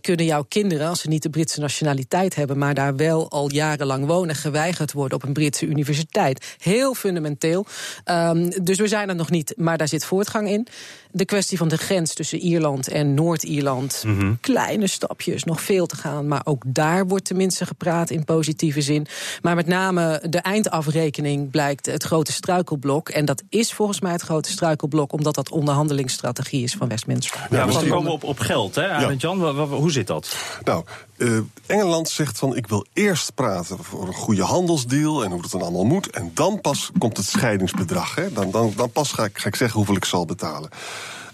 Kunnen 0.00 0.26
jouw 0.26 0.44
kinderen, 0.48 0.88
als 0.88 1.00
ze 1.00 1.08
niet 1.08 1.22
de 1.22 1.30
Britse 1.30 1.60
nationaliteit 1.60 2.34
hebben, 2.34 2.58
maar 2.58 2.74
daar 2.74 2.96
wel 2.96 3.10
al 3.20 3.50
jarenlang 3.50 4.06
wonen, 4.06 4.34
geweigerd 4.34 4.92
worden 4.92 5.16
op 5.16 5.24
een 5.24 5.32
Britse 5.32 5.66
universiteit? 5.66 6.56
Heel 6.58 6.94
fundamenteel. 6.94 7.66
Ehm, 8.04 8.50
dus 8.62 8.78
we 8.78 8.88
zijn 8.88 9.08
er 9.08 9.14
nog 9.14 9.30
niet, 9.30 9.54
maar 9.56 9.78
daar 9.78 9.88
zit 9.88 10.04
voortgang 10.04 10.48
in. 10.48 10.66
De 11.14 11.24
kwestie 11.24 11.58
van 11.58 11.68
de 11.68 11.76
grens 11.76 12.14
tussen 12.14 12.38
Ierland 12.38 12.88
en 12.88 13.14
Noord-Ierland. 13.14 14.04
Kleine 14.40 14.86
stapjes, 14.86 15.44
nog 15.44 15.60
veel 15.60 15.86
te 15.86 15.96
gaan. 15.96 16.28
Maar 16.28 16.40
ook 16.44 16.62
daar 16.66 17.06
wordt 17.06 17.24
tenminste 17.24 17.66
gepraat 17.66 18.10
in 18.10 18.24
positieve 18.24 18.80
zin. 18.80 19.06
Maar 19.42 19.54
met 19.54 19.66
name 19.66 20.22
de 20.28 20.38
eindafrekening 20.38 21.50
blijkt 21.50 21.86
het 21.86 22.02
grote 22.02 22.32
struikelblok. 22.32 23.08
En 23.08 23.24
dat 23.24 23.42
is 23.48 23.72
volgens 23.72 24.00
mij 24.00 24.12
het 24.12 24.22
grote 24.22 24.50
struikelblok, 24.50 25.12
omdat 25.12 25.34
dat 25.34 25.50
onderhandelingsstrategie 25.50 26.62
is 26.62 26.74
van 26.74 26.88
Westminster. 26.88 27.46
Ja, 27.50 27.58
want 27.58 27.74
we 27.74 27.80
die- 27.80 27.90
komen 27.90 28.12
op, 28.12 28.24
op 28.24 28.38
geld, 28.38 28.74
hè, 28.74 28.88
Arend 28.88 29.20
Jan? 29.20 29.58
Hoe 29.58 29.90
zit 29.90 30.06
dat? 30.06 30.36
Nou, 30.64 30.84
eh, 31.16 31.38
Engeland 31.66 32.08
zegt 32.08 32.38
van 32.38 32.56
ik 32.56 32.66
wil 32.66 32.86
eerst 33.02 33.34
praten 33.34 33.84
voor 33.84 34.06
een 34.06 34.14
goede 34.14 34.42
handelsdeal 34.42 35.24
en 35.24 35.30
hoe 35.30 35.42
dat 35.42 35.50
dan 35.50 35.62
allemaal 35.62 35.84
moet. 35.84 36.10
En 36.10 36.30
dan 36.34 36.60
pas 36.60 36.90
komt 36.98 37.16
het 37.16 37.26
scheidingsbedrag. 37.26 38.14
Hè. 38.14 38.32
Dan, 38.32 38.50
dan, 38.50 38.72
dan 38.76 38.90
pas 38.90 39.12
ga 39.12 39.24
ik, 39.24 39.38
ga 39.38 39.48
ik 39.48 39.56
zeggen 39.56 39.76
hoeveel 39.76 39.96
ik 39.96 40.04
zal 40.04 40.24
betalen. 40.24 40.70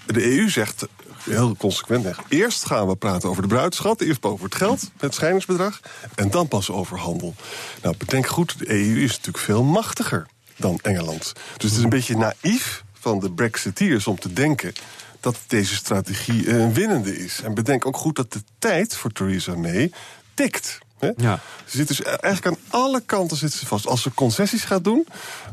De 0.07 0.25
EU 0.25 0.49
zegt 0.51 0.87
heel 1.19 1.57
consequent: 1.57 2.07
eerst 2.29 2.67
gaan 2.67 2.87
we 2.87 2.97
praten 2.97 3.29
over 3.29 3.43
de 3.43 3.49
bruidschat, 3.49 4.01
eerst 4.01 4.25
over 4.25 4.45
het 4.45 4.55
geld, 4.55 4.91
het 4.99 5.15
scheidingsbedrag, 5.15 5.81
en 6.15 6.31
dan 6.31 6.49
pas 6.49 6.71
over 6.71 6.99
handel. 6.99 7.35
Nou, 7.83 7.97
bedenk 7.97 8.27
goed, 8.27 8.59
de 8.59 8.71
EU 8.71 9.03
is 9.03 9.11
natuurlijk 9.11 9.45
veel 9.45 9.63
machtiger 9.63 10.27
dan 10.57 10.79
Engeland. 10.83 11.33
Dus 11.57 11.71
het 11.71 11.79
is 11.79 11.83
een 11.83 11.89
beetje 11.89 12.17
naïef 12.17 12.85
van 12.93 13.21
de 13.21 13.31
Brexiteers 13.31 14.07
om 14.07 14.19
te 14.19 14.33
denken 14.33 14.73
dat 15.21 15.39
deze 15.47 15.75
strategie 15.75 16.51
een 16.51 16.73
winnende 16.73 17.19
is. 17.19 17.41
En 17.43 17.55
bedenk 17.55 17.87
ook 17.87 17.97
goed 17.97 18.17
dat 18.17 18.33
de 18.33 18.43
tijd 18.59 18.97
voor 18.97 19.13
Theresa 19.13 19.55
May 19.55 19.91
tikt. 20.35 20.79
Hè? 21.01 21.11
Ja. 21.17 21.41
Ze 21.65 21.77
zit 21.77 21.89
dus 21.89 22.03
eigenlijk 22.03 22.47
aan 22.47 22.81
alle 22.81 23.01
kanten 23.01 23.37
zit 23.37 23.53
ze 23.53 23.67
vast. 23.67 23.87
Als 23.87 24.03
ze 24.03 24.15
concessies 24.15 24.65
gaat 24.65 24.85
doen, 24.85 25.07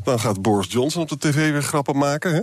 dan 0.04 0.20
gaat 0.20 0.42
Boris 0.42 0.72
Johnson 0.72 1.02
op 1.02 1.08
de 1.08 1.18
tv 1.18 1.50
weer 1.50 1.62
grappen 1.62 1.96
maken. 1.96 2.34
Hè? 2.34 2.40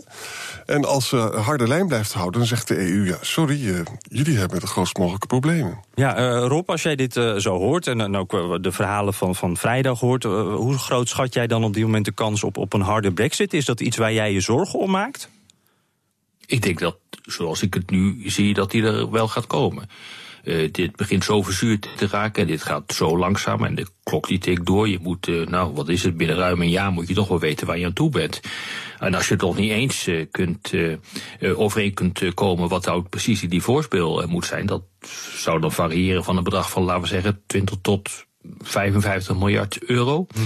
En 0.66 0.86
als 0.86 1.08
ze 1.08 1.18
een 1.18 1.42
harde 1.42 1.68
lijn 1.68 1.88
blijft 1.88 2.14
houden, 2.14 2.40
dan 2.40 2.48
zegt 2.48 2.68
de 2.68 2.78
EU... 2.78 3.06
ja, 3.06 3.18
sorry, 3.22 3.70
eh, 3.70 3.82
jullie 4.02 4.38
hebben 4.38 4.60
de 4.60 4.68
grootst 4.68 4.98
mogelijke 4.98 5.28
problemen. 5.28 5.80
Ja, 5.96 6.16
eh, 6.16 6.48
Rob, 6.48 6.70
als 6.70 6.84
jij 6.84 6.96
dit 6.96 7.18
eh, 7.18 7.36
zo 7.36 7.58
hoort 7.58 7.88
en 7.88 7.98
dan 7.98 8.18
ook 8.18 8.64
de 8.64 8.72
verhalen 8.72 9.14
van, 9.14 9.36
van 9.36 9.58
vrijdag 9.58 10.00
hoort... 10.00 10.24
hoe 10.24 10.78
groot 10.78 11.10
schat 11.10 11.34
jij 11.34 11.48
dan 11.48 11.64
op 11.64 11.74
dit 11.74 11.84
moment 11.84 12.06
de 12.06 12.12
kans 12.12 12.44
op, 12.44 12.58
op 12.58 12.74
een 12.74 12.82
harde 12.82 13.12
brexit? 13.12 13.54
Is 13.54 13.66
dat 13.66 13.80
iets 13.80 13.98
waar 13.98 14.14
jij 14.14 14.34
je 14.34 14.40
zorgen 14.40 14.80
om 14.80 14.92
maakt? 14.92 15.30
Ik 16.46 16.62
denk 16.62 16.80
dat, 16.80 16.98
zoals 17.22 17.62
ik 17.62 17.74
het 17.74 17.90
nu 17.90 18.30
zie, 18.30 18.54
dat 18.54 18.72
die 18.72 18.84
er 18.84 19.12
wel 19.12 19.28
gaat 19.28 19.48
komen. 19.48 19.90
Eh, 20.44 20.72
dit 20.72 20.96
begint 20.96 21.24
zo 21.24 21.42
verzuurd 21.42 21.88
te 21.98 22.08
raken 22.08 22.42
en 22.42 22.48
dit 22.48 22.64
gaat 22.64 22.94
zo 22.94 23.18
langzaam 23.18 23.64
en 23.64 23.76
de 23.76 23.88
klok 24.04 24.28
die 24.28 24.38
tikt 24.38 24.66
door. 24.66 24.90
Je 24.90 25.00
moet, 25.02 25.28
eh, 25.28 25.46
nou 25.46 25.74
wat 25.74 25.90
is 25.90 26.04
het, 26.04 26.18
binnen 26.18 26.36
ruim 26.36 26.62
een 26.62 26.70
jaar 26.70 26.92
moet 26.92 27.08
je 27.08 27.14
toch 27.14 27.28
wel 27.28 27.40
weten 27.40 27.68
waar 27.68 27.78
je 27.78 27.86
aan 27.86 27.94
toe 27.94 28.10
bent. 28.10 28.42
En 29.00 29.14
als 29.14 29.28
je 29.28 29.36
nog 29.36 29.58
niet 29.58 29.72
eens 29.72 30.08
eh, 30.08 30.26
kunt, 30.32 30.74
overeen 31.56 31.94
kunt 31.94 32.34
komen 32.34 32.70
wat 32.70 32.86
nou 32.86 33.04
precies 33.10 33.42
die 33.42 33.62
voorspel 33.62 34.28
moet 34.28 34.46
zijn, 34.46 34.66
dat 34.66 34.84
zou 35.36 35.60
dan 35.60 35.72
variëren 35.72 36.24
van 36.24 36.38
een 36.38 36.44
bedrag 36.44 36.70
van, 36.70 36.84
laten 36.84 37.02
we 37.02 37.08
zeggen, 37.08 37.42
20 37.48 37.78
tot 37.82 38.26
55 38.60 39.36
miljard 39.36 39.84
euro. 39.84 40.28
Eh, 40.36 40.42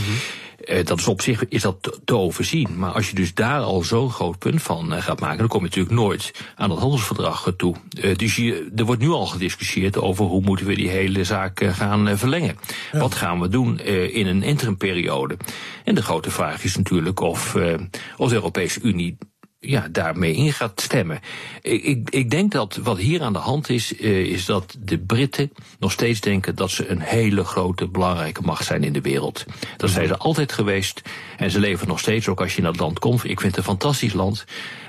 dat 0.84 1.00
is 1.00 1.08
op 1.08 1.22
zich 1.22 1.48
is 1.48 1.62
dat 1.62 2.00
te, 2.06 2.16
overzien. 2.18 2.78
Maar 2.78 2.92
als 2.92 3.10
je 3.10 3.16
dus 3.16 3.34
daar 3.34 3.62
al 3.62 3.84
zo'n 3.84 4.12
groot 4.12 4.40
punt 4.40 4.62
van 4.62 4.94
eh, 4.94 5.02
gaat 5.02 5.20
maken, 5.20 5.38
dan 5.38 5.48
kom 5.48 5.60
je 5.60 5.66
natuurlijk 5.66 5.96
nooit 5.96 6.32
aan 6.56 6.70
dat 6.70 6.80
handelsverdrag 6.80 7.48
eh, 7.48 7.54
toe. 7.54 7.76
Eh, 8.02 8.16
dus 8.16 8.36
je, 8.36 8.72
er 8.76 8.86
wordt 8.86 9.02
nu 9.02 9.10
al 9.10 9.26
gediscussieerd 9.26 9.98
over 9.98 10.26
hoe 10.26 10.42
moeten 10.42 10.66
we 10.66 10.76
die 10.76 10.90
hele 10.90 11.24
zaak 11.24 11.60
eh, 11.60 11.74
gaan 11.74 12.08
eh, 12.08 12.18
verlengen. 12.18 12.58
Wat 12.92 13.16
gaan 13.16 13.40
we 13.40 13.48
doen 13.48 13.80
eh, 13.80 14.16
in 14.16 14.28
een 14.28 14.44
interimperiode? 14.44 15.38
En 15.84 15.96
de 15.96 16.02
grote 16.02 16.32
vraag 16.32 16.64
is 16.64 16.78
natuurlijk 16.78 17.20
of, 17.20 17.56
eh, 17.56 17.74
of 18.18 18.30
de 18.30 18.36
Europese 18.36 18.80
Unie 18.82 19.18
ja, 19.60 19.88
daarmee 19.92 20.36
in 20.36 20.54
gaat 20.54 20.82
stemmen. 20.82 21.20
Ik, 21.62 21.84
ik, 21.84 22.10
ik 22.10 22.30
denk 22.30 22.52
dat 22.52 22.76
wat 22.76 22.98
hier 22.98 23.22
aan 23.22 23.34
de 23.34 23.40
hand 23.40 23.70
is, 23.70 23.98
eh, 23.98 24.20
is 24.20 24.46
dat 24.46 24.76
de 24.80 24.98
Britten 24.98 25.52
nog 25.80 25.92
steeds 25.92 26.22
denken 26.22 26.56
dat 26.56 26.70
ze 26.70 26.88
een 26.88 27.02
hele 27.02 27.44
grote, 27.44 27.88
belangrijke 27.88 28.42
macht 28.42 28.66
zijn 28.66 28.84
in 28.84 28.94
de 28.94 29.02
wereld. 29.02 29.46
Dat 29.78 29.90
zijn 29.90 30.08
ze 30.08 30.18
altijd 30.18 30.52
geweest 30.52 31.02
en 31.38 31.52
ze 31.52 31.60
leven 31.60 31.88
nog 31.88 32.00
steeds, 32.00 32.28
ook 32.28 32.42
als 32.42 32.52
je 32.52 32.58
in 32.58 32.64
dat 32.64 32.80
land 32.80 33.00
komt. 33.00 33.24
Ik 33.24 33.40
vind 33.40 33.56
het 33.56 33.58
een 33.58 33.72
fantastisch 33.72 34.14
land, 34.14 34.46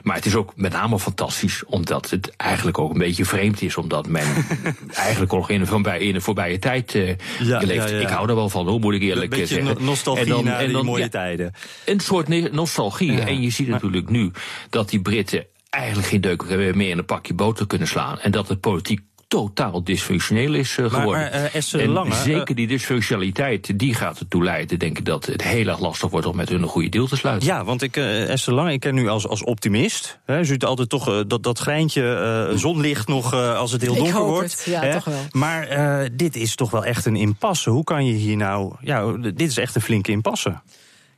maar 0.09 0.17
het 0.17 0.27
is 0.27 0.35
ook 0.35 0.53
met 0.57 0.73
name 0.73 0.99
fantastisch 0.99 1.65
omdat 1.65 2.11
het 2.11 2.37
eigenlijk 2.37 2.79
ook 2.79 2.93
een 2.93 2.99
beetje 2.99 3.25
vreemd 3.25 3.63
is, 3.63 3.77
omdat 3.77 4.09
men 4.09 4.27
eigenlijk 4.95 5.33
nog 5.33 5.51
in, 5.51 5.67
van 5.67 5.83
bij, 5.83 5.99
in 5.99 6.13
de 6.13 6.21
voorbije 6.21 6.59
tijd 6.59 6.95
eh 6.95 7.09
Ja, 7.41 7.59
leeft. 7.59 7.89
ja, 7.89 7.95
ja. 7.97 8.01
Ik 8.01 8.09
hou 8.09 8.29
er 8.29 8.35
wel 8.35 8.49
van, 8.49 8.69
hoe 8.69 8.79
moet 8.79 8.95
ik 8.95 9.03
eerlijk 9.03 9.37
Een 9.37 9.47
zeggen. 9.47 9.75
no- 9.79 9.85
nostalgie 9.85 10.23
En 10.25 10.29
dan- 10.31 10.45
naar 10.45 10.59
en 10.59 10.65
die 10.65 10.75
dan- 10.75 10.85
mooie 10.85 11.09
tijden. 11.09 11.53
een 11.85 12.01
soort 12.01 12.53
nostalgie. 12.53 13.21
En 13.21 13.41
je 13.43 13.51
ziet 13.51 13.69
natuurlijk 13.69 14.09
nu 14.09 14.31
dat 14.71 14.89
die 14.91 15.01
Britten 15.01 15.47
eigenlijk 15.71 16.09
geen 16.09 16.21
deuk 16.21 16.49
meer 16.75 16.91
in 16.91 16.99
een 16.99 17.05
pakje 17.05 17.35
boter 17.35 17.67
kunnen 17.67 17.89
slaan. 17.89 18.19
En 18.21 18.31
dat 18.31 18.49
het 18.49 18.61
politiek 18.61 19.01
totaal 19.29 19.85
dysfunctioneel 19.85 20.55
is 20.55 20.77
uh, 20.77 20.91
geworden. 20.91 21.31
Maar, 21.31 21.35
uh, 21.35 21.55
Esther 21.55 21.81
en 21.81 21.89
Lange, 21.89 22.15
zeker 22.15 22.55
die 22.55 22.67
dysfunctionaliteit, 22.67 23.79
die 23.79 23.95
gaat 23.95 24.19
ertoe 24.19 24.45
leiden, 24.45 24.79
denk 24.79 24.99
ik, 24.99 25.05
dat 25.05 25.27
het 25.27 25.43
heel 25.43 25.67
erg 25.67 25.79
lastig 25.79 26.11
wordt 26.11 26.27
om 26.27 26.37
met 26.37 26.49
hun 26.49 26.63
een 26.63 26.69
goede 26.69 26.89
deal 26.89 27.07
te 27.07 27.17
sluiten. 27.17 27.49
Ja, 27.49 27.65
want 27.65 27.83
ik, 27.83 27.97
uh, 27.97 28.29
Esther 28.29 28.55
Lange, 28.55 28.73
ik 28.73 28.81
ken 28.81 28.95
nu 28.95 29.09
als, 29.09 29.27
als 29.29 29.45
optimist. 29.45 30.19
Hè, 30.25 30.41
u 30.41 30.45
ziet 30.45 30.65
altijd 30.65 30.89
toch 30.89 31.25
dat, 31.27 31.43
dat 31.43 31.59
greintje 31.59 32.53
zonlicht 32.55 33.09
nog 33.09 33.35
als 33.35 33.73
het 33.73 33.81
heel 33.81 33.93
ik 33.93 33.99
donker 33.99 34.17
hoop 34.17 34.29
wordt. 34.29 34.53
Het, 34.53 34.65
ja, 34.65 34.81
hè? 34.81 34.93
toch 34.93 35.05
wel. 35.05 35.21
Maar 35.33 35.69
dit 36.13 36.37
is 36.37 36.55
toch 36.55 36.71
wel 36.71 36.85
echt 36.85 37.07
een 37.07 37.17
impasse. 37.17 37.71
Hoe 37.71 37.85
kan 37.85 38.07
je 38.07 38.13
hier 38.13 38.37
nou... 38.37 38.75
Ja, 38.81 39.13
dit 39.13 39.41
is 39.41 39.57
echt 39.57 39.75
een 39.75 39.81
flinke 39.81 40.11
impasse. 40.11 40.61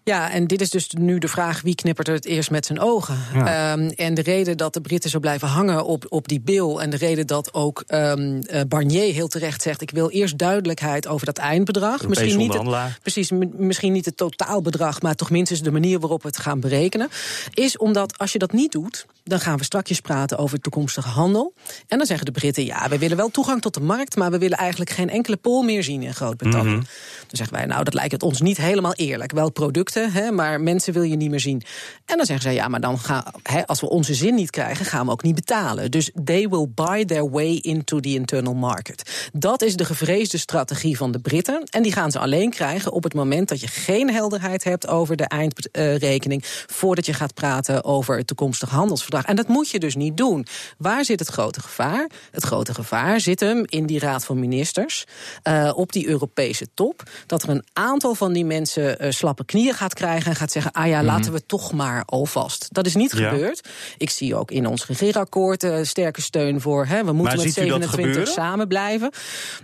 Ja, 0.04 0.30
en 0.30 0.47
dit 0.47 0.61
is 0.61 0.71
dus 0.71 0.90
nu 0.99 1.19
de 1.19 1.28
vraag 1.28 1.61
wie 1.62 1.75
knippert 1.75 2.09
er 2.09 2.14
het 2.14 2.25
eerst 2.25 2.50
met 2.50 2.66
zijn 2.66 2.80
ogen. 2.80 3.19
Ja. 3.35 3.73
Um, 3.73 3.88
en 3.88 4.14
de 4.14 4.23
reden 4.23 4.57
dat 4.57 4.75
de 4.75 4.80
Britten 4.80 5.11
zo 5.11 5.19
blijven 5.19 5.49
hangen 5.49 5.85
op, 5.85 6.07
op 6.09 6.28
die 6.28 6.40
bill... 6.40 6.76
en 6.76 6.90
de 6.90 6.97
reden 6.97 7.26
dat 7.26 7.54
ook 7.54 7.85
um, 7.88 8.40
uh, 8.50 8.61
Barnier 8.69 9.14
heel 9.14 9.28
terecht 9.28 9.62
zegt... 9.62 9.83
ik 9.83 9.90
wil 9.90 10.11
eerst 10.11 10.38
duidelijkheid 10.38 11.07
over 11.07 11.26
dat 11.26 11.38
eindbedrag. 11.38 12.09
Misschien 12.09 12.38
niet, 12.38 12.54
het, 12.54 12.99
precies, 13.02 13.30
misschien 13.57 13.92
niet 13.92 14.04
het 14.04 14.16
totaalbedrag... 14.16 15.02
maar 15.02 15.14
toch 15.14 15.30
minstens 15.30 15.62
de 15.62 15.71
manier 15.71 16.00
waarop 16.00 16.23
we 16.23 16.28
het 16.28 16.38
gaan 16.38 16.61
berekenen... 16.61 17.09
is 17.54 17.76
omdat 17.76 18.19
als 18.19 18.33
je 18.33 18.38
dat 18.38 18.52
niet 18.52 18.73
doet... 18.73 19.07
dan 19.25 19.41
gaan 19.41 19.59
we 19.59 19.65
strakjes 19.65 20.00
praten 20.00 20.39
over 20.39 20.61
toekomstige 20.61 21.09
handel. 21.09 21.55
En 21.89 21.99
dan 21.99 22.07
zeggen 22.07 22.27
de 22.27 22.33
Britten, 22.33 22.65
ja, 22.65 22.89
we 22.89 22.99
willen 22.99 23.17
wel 23.17 23.29
toegang 23.29 23.62
tot 23.62 23.75
de 23.75 23.81
markt... 23.81 24.17
maar 24.17 24.31
we 24.31 24.39
willen 24.39 24.59
eigenlijk 24.59 24.91
geen 24.91 25.11
enkele 25.11 25.37
pool 25.37 25.62
meer 25.62 25.83
zien 25.83 26.03
in 26.03 26.15
Groot-Brittannië. 26.15 26.69
Mm 26.69 26.75
-hmm. 26.75 26.87
Dan 27.27 27.37
zeggen 27.37 27.57
wij, 27.57 27.67
nou, 27.67 27.85
dat 27.85 27.95
lijkt 27.95 28.12
het 28.12 28.23
ons 28.23 28.41
niet 28.41 28.57
helemaal 28.57 28.95
eerlijk. 28.95 29.33
Wel 29.33 29.50
producten 29.50 29.79
Hè, 30.12 30.31
maar 30.31 30.61
mensen 30.61 30.93
wil 30.93 31.03
je 31.03 31.17
niet 31.17 31.31
meer 31.31 31.41
zien. 31.41 31.62
En 32.05 32.17
dan 32.17 32.27
zeggen 32.27 32.45
zij, 32.45 32.55
ja, 32.55 32.69
maar 32.69 32.81
dan 32.81 32.99
gaan, 32.99 33.25
hè, 33.43 33.67
als 33.67 33.81
we 33.81 33.89
onze 33.89 34.15
zin 34.15 34.35
niet 34.35 34.50
krijgen, 34.50 34.85
gaan 34.85 35.07
we 35.07 35.12
ook 35.12 35.23
niet 35.23 35.35
betalen. 35.35 35.91
Dus 35.91 36.11
they 36.25 36.49
will 36.49 36.67
buy 36.75 37.05
their 37.05 37.31
way 37.31 37.57
into 37.57 38.00
the 38.00 38.09
internal 38.09 38.55
market. 38.55 39.29
Dat 39.33 39.62
is 39.62 39.77
de 39.77 39.85
gevreesde 39.85 40.39
strategie 40.39 40.97
van 40.97 41.12
de 41.12 41.19
Britten. 41.19 41.62
En 41.71 41.83
die 41.83 41.93
gaan 41.93 42.11
ze 42.11 42.19
alleen 42.19 42.50
krijgen 42.50 42.93
op 42.93 43.03
het 43.03 43.15
moment 43.15 43.49
dat 43.49 43.61
je 43.61 43.67
geen 43.67 44.11
helderheid 44.11 44.65
hebt 44.65 44.87
over 44.87 45.17
de 45.17 45.25
eindrekening. 45.25 46.45
voordat 46.67 47.07
je 47.07 47.12
gaat 47.12 47.35
praten 47.35 47.85
over 47.85 48.17
het 48.17 48.27
toekomstige 48.27 48.75
handelsverdrag. 48.75 49.09
En 49.19 49.37
dat 49.37 49.49
moet 49.49 49.71
je 49.71 49.79
dus 49.79 49.95
niet 49.95 50.17
doen. 50.17 50.47
Waar 50.79 51.05
zit 51.05 51.19
het 51.19 51.29
grote 51.29 51.61
gevaar? 51.61 52.11
Het 52.31 52.45
grote 52.45 52.75
gevaar 52.75 53.21
zit 53.21 53.40
hem 53.40 53.62
in 53.67 53.87
die 53.87 53.99
Raad 53.99 54.25
van 54.25 54.38
Ministers. 54.40 55.05
Uh, 55.49 55.73
op 55.75 55.93
die 55.93 56.09
Europese 56.09 56.67
top. 56.75 57.02
Dat 57.26 57.43
er 57.43 57.49
een 57.49 57.64
aantal 57.73 58.14
van 58.14 58.33
die 58.33 58.45
mensen 58.45 59.05
uh, 59.05 59.11
slappe 59.11 59.45
knieën 59.45 59.75
gaat 59.75 59.95
krijgen 59.95 60.31
en 60.31 60.37
gaat 60.37 60.52
zeggen: 60.52 60.73
ah 60.73 60.87
ja, 60.87 60.90
mm 60.93 60.99
-hmm. 60.99 61.17
laten 61.17 61.33
we 61.33 61.47
toch 61.47 61.73
maar 61.73 62.02
alvast. 62.05 62.69
Dat 62.71 62.87
is 62.87 62.95
niet 62.95 63.12
Ja. 63.17 63.29
gebeurd. 63.31 63.69
Ik 63.99 64.11
zie 64.11 64.35
ook 64.35 64.50
in 64.50 64.67
ons 64.67 64.87
regeerakkoord 64.87 65.64
uh, 65.64 65.79
sterke 65.83 66.21
steun 66.21 66.61
voor. 66.61 66.87
Hè, 66.87 67.05
we 67.05 67.12
moeten 67.12 67.37
Maar 67.37 67.45
met 67.47 67.55
ziet 67.55 67.64
u 67.64 67.69
dat 67.69 67.81
27 67.81 67.90
gebeuren? 68.05 68.33
samen 68.33 68.69
blijven. 68.69 69.11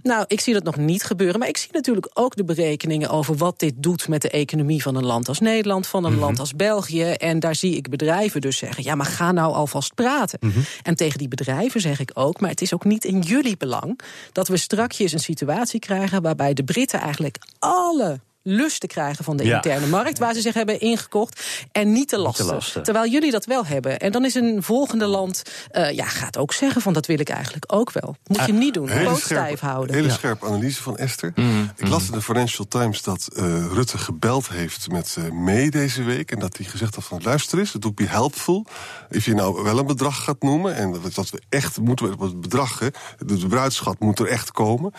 Nou, 0.03 0.25
ik 0.27 0.41
zie 0.41 0.55
dat 0.55 0.63
nog 0.63 0.77
niet 0.77 1.05
gebeuren. 1.05 1.39
Maar 1.39 1.49
ik 1.49 1.57
zie 1.57 1.69
natuurlijk 1.73 2.11
ook 2.15 2.37
de 2.37 2.45
berekeningen 2.45 3.11
over 3.11 3.37
wat 3.37 3.59
dit 3.59 3.75
doet 3.77 4.09
met 4.09 4.23
de 4.23 4.31
economie 4.31 4.83
van 4.83 4.95
een 4.97 5.05
land 5.07 5.29
als 5.29 5.41
Nederland, 5.41 5.87
van 5.87 6.05
een 6.05 6.13
Mhm. 6.13 6.21
land 6.21 6.39
als 6.39 6.55
België. 6.55 7.03
En 7.11 7.41
daar 7.41 7.55
zie 7.55 7.77
ik 7.77 7.89
bedrijven 7.91 8.41
dus 8.41 8.57
zeggen: 8.59 8.83
ja, 8.85 8.95
maar 8.95 9.07
ga 9.07 9.33
nou 9.37 9.55
alvast 9.55 9.95
praten. 9.95 10.39
Mhm. 10.41 10.59
En 10.83 10.95
tegen 10.95 11.19
die 11.19 11.29
bedrijven 11.29 11.81
zeg 11.81 12.01
ik 12.01 12.11
ook: 12.15 12.41
maar 12.41 12.51
het 12.51 12.63
is 12.63 12.75
ook 12.75 12.85
niet 12.85 13.05
in 13.05 13.21
jullie 13.21 13.57
belang 13.57 14.01
dat 14.33 14.49
we 14.49 14.57
strakjes 14.57 15.13
een 15.13 15.19
situatie 15.19 15.81
krijgen 15.81 16.23
waarbij 16.23 16.55
de 16.55 16.65
Britten 16.65 17.01
eigenlijk 17.01 17.39
alle 17.59 18.21
lusten 18.49 18.89
krijgen 18.89 19.25
van 19.25 19.37
de 19.37 19.45
Ja. 19.45 19.55
interne 19.55 19.87
markt 19.87 20.19
waar 20.19 20.35
ze 20.35 20.41
zich 20.41 20.55
hebben 20.55 20.81
ingekocht 20.81 21.43
en 21.73 21.93
niet 21.93 22.11
de 22.11 22.19
lasten. 22.19 22.47
lasten. 22.47 22.83
Terwijl 22.83 23.11
jullie 23.11 23.31
dat 23.31 23.45
wel 23.45 23.67
hebben. 23.67 23.99
En 23.99 24.13
dan 24.13 24.25
is 24.25 24.35
een 24.35 24.63
volgende 24.63 25.07
land 25.07 25.43
uh, 25.73 25.91
ja, 25.93 26.05
gaat 26.05 26.39
ook 26.39 26.53
zeggen 26.53 26.83
van 26.83 26.93
dat 26.93 27.07
wil 27.07 27.19
ik 27.21 27.29
eigenlijk 27.29 27.65
ook 27.67 27.93
wel. 27.93 28.17
Moet 28.27 28.47
je 28.47 28.53
niet 28.53 28.75
doen. 28.75 28.91
Poot 29.05 29.21
stijf 29.21 29.61
houden. 29.61 29.95
hele 29.95 30.09
Ja. 30.09 30.15
scherpe 30.15 30.47
analyse 30.47 30.83
van 30.83 30.97
Esther. 30.97 31.33
Mhm. 31.35 31.63
Ik 31.77 31.89
las 31.89 32.07
in 32.07 32.13
de 32.13 32.23
Financial 32.23 32.69
Times 32.69 33.03
dat 33.03 33.29
uh, 33.37 33.45
Rutte 33.73 33.99
gebeld 33.99 34.49
heeft 34.49 34.91
met 34.91 35.17
uh, 35.19 35.31
May 35.31 35.69
deze 35.71 36.03
week. 36.03 36.31
En 36.31 36.39
dat 36.39 36.57
hij 36.57 36.67
gezegd 36.67 36.95
had 36.95 37.05
van 37.05 37.21
luister 37.23 37.59
eens, 37.59 37.73
het 37.73 37.83
would 37.83 37.97
be 37.99 38.07
helpful. 38.07 38.67
If 39.11 39.25
je 39.25 39.35
nou 39.35 39.63
wel 39.63 39.79
een 39.79 39.87
bedrag 39.87 40.25
gaat 40.25 40.43
noemen. 40.43 40.75
En 40.75 40.93
dat, 40.93 41.15
dat 41.15 41.31
we 41.31 41.43
echt 41.49 41.79
moeten, 41.81 42.19
we- 42.19 42.25
het 42.25 42.41
bedrag, 42.41 42.79
hè, 42.79 42.89
de, 43.19 43.47
bruidschat 43.47 43.99
moet 44.01 44.19
er 44.19 44.27
echt 44.27 44.53
komen. 44.53 44.93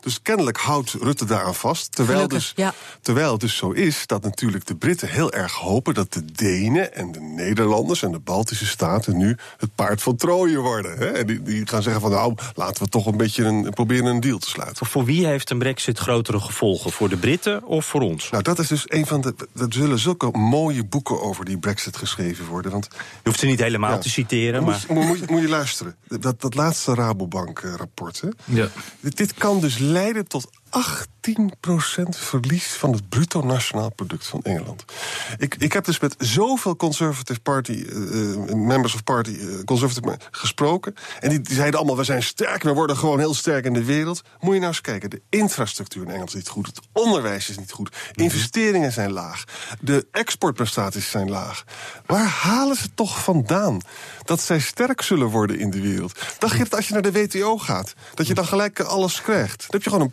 Dus 0.00 0.22
kennelijk 0.22 0.56
houdt 0.58 0.90
Rutte 1.00 1.24
daaraan 1.24 1.54
vast. 1.54 1.92
Terwijl, 1.94 2.18
Gelukkig, 2.18 2.38
dus, 2.38 2.52
ja. 2.64 2.74
Terwijl 3.00 3.32
het 3.32 3.40
dus 3.40 3.56
zo 3.56 3.70
is 3.70 4.06
dat 4.06 4.22
natuurlijk 4.22 4.66
de 4.66 4.76
Britten 4.76 5.08
heel 5.08 5.32
erg 5.32 5.52
hopen 5.52 5.94
dat 5.94 6.12
de 6.12 6.24
Denen 6.32 6.94
en 6.94 7.12
de 7.12 7.20
Nederlanders 7.20 8.02
en 8.02 8.12
de 8.12 8.18
Baltische 8.18 8.66
staten 8.66 9.16
nu 9.16 9.36
het 9.56 9.74
paard 9.74 10.02
van 10.02 10.16
Troje 10.16 10.58
worden. 10.58 10.98
Hè? 10.98 11.06
En 11.06 11.26
die, 11.26 11.42
die 11.42 11.66
gaan 11.66 11.82
zeggen 11.82 12.00
van 12.02 12.10
nou, 12.10 12.34
laten 12.54 12.82
we 12.82 12.88
toch 12.88 13.06
een 13.06 13.16
beetje 13.16 13.44
een, 13.44 13.70
proberen 13.70 14.06
een 14.06 14.20
deal 14.20 14.38
te 14.38 14.48
sluiten. 14.48 14.86
Voor 14.86 15.04
wie 15.04 15.26
heeft 15.26 15.50
een 15.50 15.58
brexit 15.58 15.98
grotere 15.98 16.40
gevolgen? 16.40 16.92
Voor 16.92 17.08
de 17.08 17.16
Britten 17.16 17.64
of 17.64 17.84
voor 17.86 18.00
ons? 18.00 18.30
Nou, 18.30 18.42
dat 18.42 18.58
is 18.58 18.68
dus 18.68 18.82
een 18.86 19.06
van 19.06 19.20
de. 19.20 19.34
Er 19.56 19.66
zullen 19.68 19.98
zulke 19.98 20.30
mooie 20.38 20.84
boeken 20.84 21.22
over 21.22 21.44
die 21.44 21.58
Brexit 21.58 21.96
geschreven 21.96 22.46
worden. 22.46 22.70
Want 22.70 22.88
Je 22.92 22.98
hoeft 23.24 23.38
ze 23.38 23.46
niet 23.46 23.60
helemaal 23.60 23.90
Ja. 23.90 23.98
te 23.98 24.10
citeren, 24.10 24.62
moet, 24.62 24.72
maar... 24.88 24.96
moet, 24.96 25.06
moet, 25.06 25.18
je- 25.18 25.24
moet 25.28 25.40
je 25.40 25.48
luisteren. 25.48 25.96
Dat, 26.08 26.40
dat 26.40 26.54
laatste 26.54 26.94
Rabobank-rapport. 26.94 28.20
hè. 28.20 28.28
Ja. 28.44 28.68
Dit, 29.00 29.16
dit 29.16 29.34
kan 29.34 29.60
dus 29.60 29.78
leiden 29.78 30.26
tot 30.28 30.50
18% 30.74 32.08
verlies 32.10 32.66
van 32.66 32.92
het 32.92 33.08
bruto 33.08 33.40
nationaal 33.40 33.90
product 33.90 34.26
van 34.26 34.42
Engeland. 34.42 34.84
Ik, 35.38 35.54
ik 35.58 35.72
heb 35.72 35.84
dus 35.84 36.00
met 36.00 36.14
zoveel 36.18 36.76
Conservative 36.76 37.40
Party, 37.40 37.84
eh, 37.88 38.32
eh, 38.32 38.54
members 38.54 38.94
of 38.94 39.04
Party, 39.04 39.30
eh, 39.30 39.64
Conservative 39.64 40.18
gesproken. 40.30 40.94
En 41.20 41.28
die, 41.28 41.40
die 41.40 41.54
zeiden 41.54 41.78
allemaal: 41.78 41.96
we 41.96 42.04
zijn 42.04 42.22
sterk, 42.22 42.62
we 42.62 42.72
worden 42.72 42.96
gewoon 42.96 43.18
heel 43.18 43.34
sterk 43.34 43.64
in 43.64 43.72
de 43.72 43.84
wereld. 43.84 44.22
Moet 44.40 44.52
je 44.52 44.58
nou 44.58 44.72
eens 44.72 44.80
kijken: 44.80 45.10
de 45.10 45.22
infrastructuur 45.28 46.02
in 46.02 46.08
Engeland 46.08 46.28
is 46.28 46.34
niet 46.34 46.48
goed, 46.48 46.66
het 46.66 46.80
onderwijs 46.92 47.48
is 47.48 47.58
niet 47.58 47.72
goed, 47.72 47.96
investeringen 48.12 48.92
zijn 48.92 49.12
laag, 49.12 49.44
de 49.80 50.06
exportprestaties 50.10 51.10
zijn 51.10 51.30
laag. 51.30 51.64
Waar 52.06 52.26
halen 52.26 52.76
ze 52.76 52.94
toch 52.94 53.22
vandaan 53.22 53.80
dat 54.24 54.40
zij 54.40 54.58
sterk 54.58 55.02
zullen 55.02 55.28
worden 55.28 55.58
in 55.58 55.70
de 55.70 55.80
wereld? 55.80 56.18
Dacht 56.38 56.56
je 56.56 56.62
dat 56.62 56.74
als 56.74 56.88
je 56.88 56.92
naar 56.92 57.02
de 57.02 57.12
WTO 57.12 57.58
gaat, 57.58 57.94
dat 58.14 58.26
je 58.26 58.34
dan 58.34 58.46
gelijk 58.46 58.80
alles 58.80 59.22
krijgt? 59.22 59.58
Dan 59.58 59.68
heb 59.70 59.82
je 59.82 59.90
gewoon 59.90 60.04
een 60.04 60.12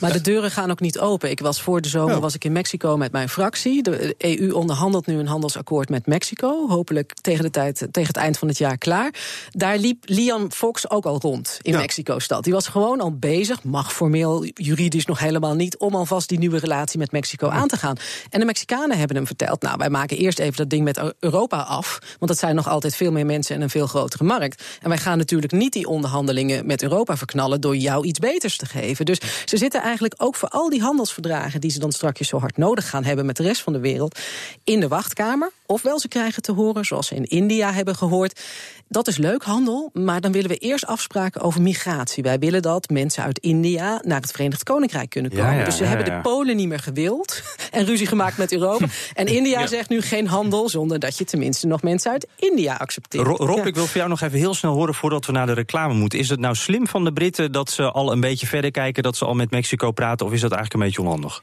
Maar 0.00 0.12
de 0.12 0.20
deuren 0.20 0.50
gaan 0.50 0.70
ook 0.70 0.80
niet 0.80 0.98
open. 0.98 1.30
Ik 1.30 1.40
was 1.40 1.60
voor 1.60 1.80
de 1.80 1.88
zomer 1.88 2.14
Ja. 2.14 2.20
was 2.20 2.34
ik 2.34 2.44
in 2.44 2.52
Mexico 2.52 2.96
met 2.96 3.12
mijn 3.12 3.28
fractie. 3.28 3.82
De 3.82 4.14
EU 4.18 4.52
onderhandelt 4.52 5.06
nu 5.06 5.18
een 5.18 5.26
handelsakkoord 5.26 5.88
met 5.88 6.06
Mexico. 6.06 6.68
Hopelijk 6.68 7.14
tegen, 7.20 7.44
de 7.44 7.50
tijd, 7.50 7.76
tegen 7.76 8.08
het 8.08 8.16
eind 8.16 8.38
van 8.38 8.48
het 8.48 8.58
jaar 8.58 8.78
klaar. 8.78 9.14
Daar 9.50 9.78
liep 9.78 10.02
Liam 10.06 10.52
Fox 10.52 10.90
ook 10.90 11.04
al 11.04 11.18
rond 11.20 11.58
in 11.62 11.72
Ja. 11.72 11.78
Mexico-stad. 11.78 12.44
Die 12.44 12.52
was 12.52 12.66
gewoon 12.68 13.00
al 13.00 13.16
bezig, 13.16 13.62
mag 13.62 13.92
formeel 13.92 14.44
juridisch 14.54 15.06
nog 15.06 15.18
helemaal 15.18 15.54
niet... 15.54 15.78
om 15.78 15.94
alvast 15.94 16.28
die 16.28 16.38
nieuwe 16.38 16.58
relatie 16.58 16.98
met 16.98 17.12
Mexico 17.12 17.48
aan 17.48 17.68
te 17.68 17.76
gaan. 17.76 17.96
En 18.30 18.40
de 18.40 18.46
Mexicanen 18.46 18.98
hebben 18.98 19.16
hem 19.16 19.26
verteld... 19.26 19.62
nou, 19.62 19.76
wij 19.78 19.90
maken 19.90 20.16
eerst 20.16 20.38
even 20.38 20.56
dat 20.56 20.70
ding 20.70 20.84
met 20.84 21.00
Europa 21.18 21.58
af... 21.60 21.98
want 22.18 22.30
dat 22.30 22.38
zijn 22.38 22.54
nog 22.54 22.68
altijd 22.68 22.96
veel 22.96 23.12
meer 23.12 23.26
mensen 23.26 23.54
en 23.56 23.62
een 23.62 23.70
veel 23.70 23.86
grotere 23.86 24.24
markt. 24.24 24.62
En 24.82 24.88
wij 24.88 24.98
gaan 24.98 25.18
natuurlijk 25.18 25.52
niet 25.52 25.72
die 25.72 25.86
onderhandelingen 25.86 26.66
met 26.66 26.82
Europa 26.82 27.16
verknallen... 27.16 27.60
door 27.60 27.76
jou 27.76 28.04
iets 28.06 28.18
beters 28.18 28.56
te 28.56 28.66
geven. 28.66 29.04
Dus 29.06 29.18
ze 29.44 29.56
zitten 29.58 29.82
eigenlijk 29.82 30.14
ook 30.16 30.34
voor 30.34 30.48
al 30.48 30.68
die 30.68 30.80
handelsverdragen... 30.80 31.60
die 31.60 31.70
ze 31.70 31.78
dan 31.78 31.92
straks 31.92 32.28
zo 32.28 32.38
hard 32.38 32.56
nodig 32.56 32.88
gaan 32.88 33.04
hebben 33.04 33.26
met 33.26 33.36
de 33.36 33.42
rest 33.42 33.62
van 33.62 33.72
de 33.72 33.78
wereld... 33.78 34.18
in 34.64 34.80
de 34.80 34.88
wachtkamer. 34.88 35.50
Ofwel 35.66 35.98
ze 35.98 36.08
krijgen 36.08 36.42
te 36.42 36.52
horen, 36.52 36.84
zoals 36.84 37.06
ze 37.06 37.14
in 37.14 37.24
India 37.24 37.72
hebben 37.72 37.96
gehoord... 37.96 38.40
dat 38.88 39.08
is 39.08 39.16
leuk 39.16 39.42
handel, 39.42 39.90
maar 39.92 40.20
dan 40.20 40.32
willen 40.32 40.50
we 40.50 40.56
eerst 40.56 40.86
afspraken 40.86 41.40
over 41.40 41.62
migratie. 41.62 42.22
Wij 42.22 42.38
willen 42.38 42.62
dat 42.62 42.88
mensen 42.88 43.22
uit 43.22 43.38
India 43.38 44.00
naar 44.04 44.20
het 44.20 44.30
Verenigd 44.30 44.62
Koninkrijk 44.62 45.10
kunnen 45.10 45.30
komen. 45.30 45.56
ja, 45.56 45.64
dus 45.64 45.76
ze 45.76 45.82
ja, 45.82 45.88
hebben 45.88 46.06
de 46.06 46.20
Polen 46.20 46.56
niet 46.56 46.68
meer 46.68 46.78
gewild 46.78 47.42
en 47.70 47.84
ruzie 47.84 48.06
gemaakt 48.06 48.36
met 48.36 48.52
Europa. 48.52 48.86
En 49.14 49.26
India 49.38 49.66
zegt 49.66 49.88
nu 49.88 50.00
geen 50.00 50.26
handel... 50.26 50.68
zonder 50.68 50.98
dat 50.98 51.18
je 51.18 51.24
tenminste 51.24 51.66
nog 51.66 51.82
mensen 51.82 52.10
uit 52.10 52.26
India 52.36 52.74
accepteert. 52.74 53.26
Ro- 53.26 53.36
Rob, 53.36 53.66
ik 53.66 53.74
wil 53.74 53.86
voor 53.86 53.96
jou 53.96 54.08
nog 54.08 54.20
even 54.20 54.38
heel 54.38 54.54
snel 54.54 54.72
horen 54.74 54.94
voordat 54.94 55.26
we 55.26 55.32
naar 55.32 55.46
de 55.46 55.52
reclame 55.52 55.94
moeten. 55.94 56.18
Is 56.18 56.28
het 56.28 56.40
nou 56.40 56.54
slim 56.54 56.86
van 56.86 57.04
de 57.04 57.12
Britten 57.12 57.52
dat 57.52 57.70
ze 57.70 57.90
al 57.90 58.12
een 58.12 58.20
beetje 58.20 58.46
verder 58.46 58.70
kijken, 58.70 59.02
dat 59.02 59.16
ze 59.16 59.24
al 59.24 59.34
met 59.38 59.50
Mexico 59.50 59.90
praten, 59.90 60.26
of 60.26 60.32
is 60.32 60.40
dat 60.40 60.52
eigenlijk 60.52 60.82
een 60.82 60.88
beetje 60.88 61.02
onhandig? 61.02 61.42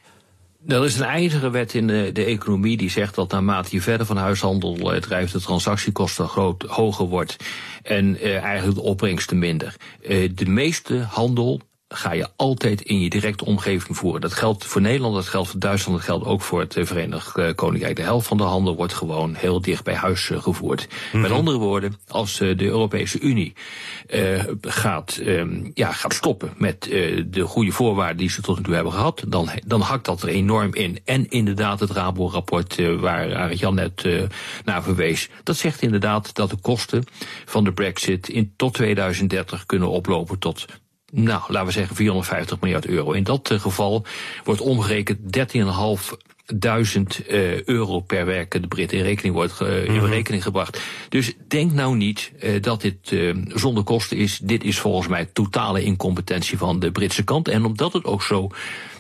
Er 0.68 0.86
is 0.86 1.00
een 1.00 1.06
ijzeren 1.06 1.52
wet 1.52 1.74
in 1.74 1.88
de, 1.88 2.10
de 2.14 2.24
economie 2.24 2.78
die 2.78 2.90
zegt 2.90 3.16
dat 3.16 3.32
naarmate 3.32 3.70
je 3.72 3.82
verder 3.82 4.06
van 4.06 4.18
huishandel 4.18 4.94
eh, 4.94 5.02
drijft, 5.02 5.34
de 5.34 5.42
transactiekosten 5.42 6.28
groot, 6.28 6.62
hoger 6.62 7.06
wordt 7.06 7.36
en 7.84 8.18
eh, 8.20 8.44
eigenlijk 8.44 8.78
de 8.78 8.84
opbrengsten 8.84 9.40
minder. 9.40 9.76
Eh, 10.04 10.30
de 10.36 10.46
meeste 10.46 10.98
handel 10.98 11.62
ga 11.96 12.14
je 12.14 12.28
altijd 12.36 12.82
in 12.82 13.00
je 13.00 13.10
directe 13.10 13.46
omgeving 13.46 13.98
voeren. 13.98 14.22
Dat 14.22 14.34
geldt 14.34 14.66
voor 14.66 14.82
Nederland, 14.82 15.16
dat 15.16 15.28
geldt 15.28 15.50
voor 15.50 15.60
Duitsland, 15.60 15.98
dat 15.98 16.08
geldt 16.08 16.26
ook 16.26 16.42
voor 16.42 16.60
het 16.60 16.76
eh, 16.76 16.86
Verenigd 16.86 17.38
eh, 17.38 17.56
Koninkrijk. 17.56 17.96
De 17.96 18.02
helft 18.02 18.28
van 18.28 18.38
de 18.38 18.44
handel 18.44 18.76
wordt 18.76 18.94
gewoon 18.94 19.36
heel 19.36 19.62
dicht 19.62 19.84
bij 19.84 19.96
huis 19.96 20.30
eh, 20.30 20.42
gevoerd. 20.42 20.88
Met 21.14 21.32
andere 21.32 21.58
woorden, 21.58 21.96
als 22.08 22.38
de 22.38 22.64
Europese 22.64 23.20
Unie 23.20 23.54
uh, 24.10 24.44
gaat, 24.62 25.20
um, 25.22 25.72
ja, 25.74 25.92
gaat 25.92 26.14
stoppen 26.14 26.54
met 26.58 26.88
uh, 26.90 27.24
de 27.28 27.42
goede 27.42 27.72
voorwaarden 27.72 28.18
die 28.18 28.30
ze 28.30 28.42
tot 28.42 28.58
nu 28.58 28.64
toe 28.64 28.74
hebben 28.74 28.94
gehad, 28.94 29.24
dan, 29.28 29.50
dan 29.66 29.82
hakt 29.82 30.06
dat 30.06 30.22
er 30.22 30.30
enorm 30.30 30.74
in. 30.74 31.00
En 31.06 31.30
inderdaad, 31.30 31.80
het 31.80 31.92
Rabo-rapport 31.92 32.78
uh, 32.78 33.00
waar 33.00 33.36
Arend 33.36 33.60
Jan 33.60 33.76
net 33.76 34.08
naar 34.64 34.84
verwees, 34.84 35.30
dat 35.44 35.58
zegt 35.58 35.82
inderdaad 35.82 36.36
dat 36.36 36.50
de 36.50 36.58
kosten 36.62 37.04
van 37.46 37.64
de 37.64 37.74
Brexit 37.74 38.30
in 38.30 38.54
tot 38.56 38.74
2030 38.74 39.66
kunnen 39.66 39.90
oplopen 39.90 40.40
tot 40.40 40.66
nou, 41.16 41.42
laten 41.48 41.66
we 41.68 41.72
zeggen 41.74 41.96
450 41.96 42.60
miljard 42.60 42.86
euro. 42.86 43.12
In 43.12 43.24
dat 43.24 43.52
geval 43.54 44.06
wordt 44.44 44.62
omgerekend 44.62 45.20
13,5 46.08 46.18
duizend 46.56 47.20
uh, 47.30 47.64
euro 47.64 48.00
per 48.00 48.26
werkende 48.26 48.68
Brit 48.68 48.92
in 48.92 49.02
rekening 49.04 49.36
wordt 49.36 49.60
in 49.62 49.94
Mhm. 49.94 50.06
rekening 50.06 50.44
gebracht. 50.44 50.82
Dus 51.10 51.34
denk 51.48 51.72
nou 51.72 51.96
niet 51.96 52.32
uh, 52.44 52.62
dat 52.62 52.82
dit 52.82 53.16
zonder 53.48 53.84
kosten 53.84 54.18
is. 54.18 54.40
Dit 54.44 54.64
is 54.64 54.80
volgens 54.80 55.08
mij 55.08 55.26
totale 55.34 55.84
incompetentie 55.84 56.58
van 56.58 56.80
de 56.80 56.92
Britse 56.92 57.24
kant. 57.24 57.48
En 57.48 57.66
omdat 57.66 57.94
het 57.94 58.06
ook 58.06 58.24
zo 58.24 58.50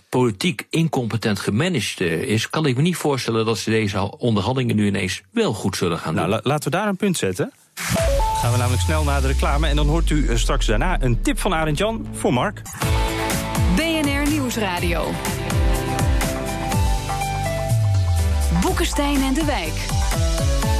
politiek 0.09 0.67
incompetent 0.69 1.39
gemanaged 1.39 1.99
is, 2.27 2.49
kan 2.49 2.65
ik 2.65 2.75
me 2.75 2.81
niet 2.81 2.95
voorstellen 2.95 3.45
dat 3.45 3.57
ze 3.57 3.69
deze 3.69 4.17
onderhandelingen 4.17 4.75
nu 4.75 4.87
ineens 4.87 5.21
wel 5.31 5.53
goed 5.53 5.77
zullen 5.77 5.97
gaan 5.97 6.13
Nou, 6.13 6.27
doen. 6.27 6.35
la- 6.35 6.41
laten 6.49 6.71
we 6.71 6.77
daar 6.77 6.87
een 6.87 6.95
punt 6.97 7.17
zetten. 7.17 7.51
Gaan 8.41 8.51
we 8.51 8.57
namelijk 8.57 8.81
snel 8.81 9.03
naar 9.03 9.21
de 9.21 9.27
reclame. 9.27 9.67
En 9.67 9.75
dan 9.75 9.87
hoort 9.87 10.09
u 10.09 10.27
eh, 10.27 10.35
straks 10.35 10.65
daarna 10.65 11.01
een 11.01 11.21
tip 11.21 11.39
van 11.39 11.53
Arend 11.53 11.77
Jan 11.77 12.07
voor 12.13 12.33
Mark. 12.33 12.61
BNR 13.75 14.29
Nieuwsradio. 14.29 15.11
Boekenstein 18.61 19.23
en 19.23 19.33
de 19.33 19.45
Wijk. 19.45 20.04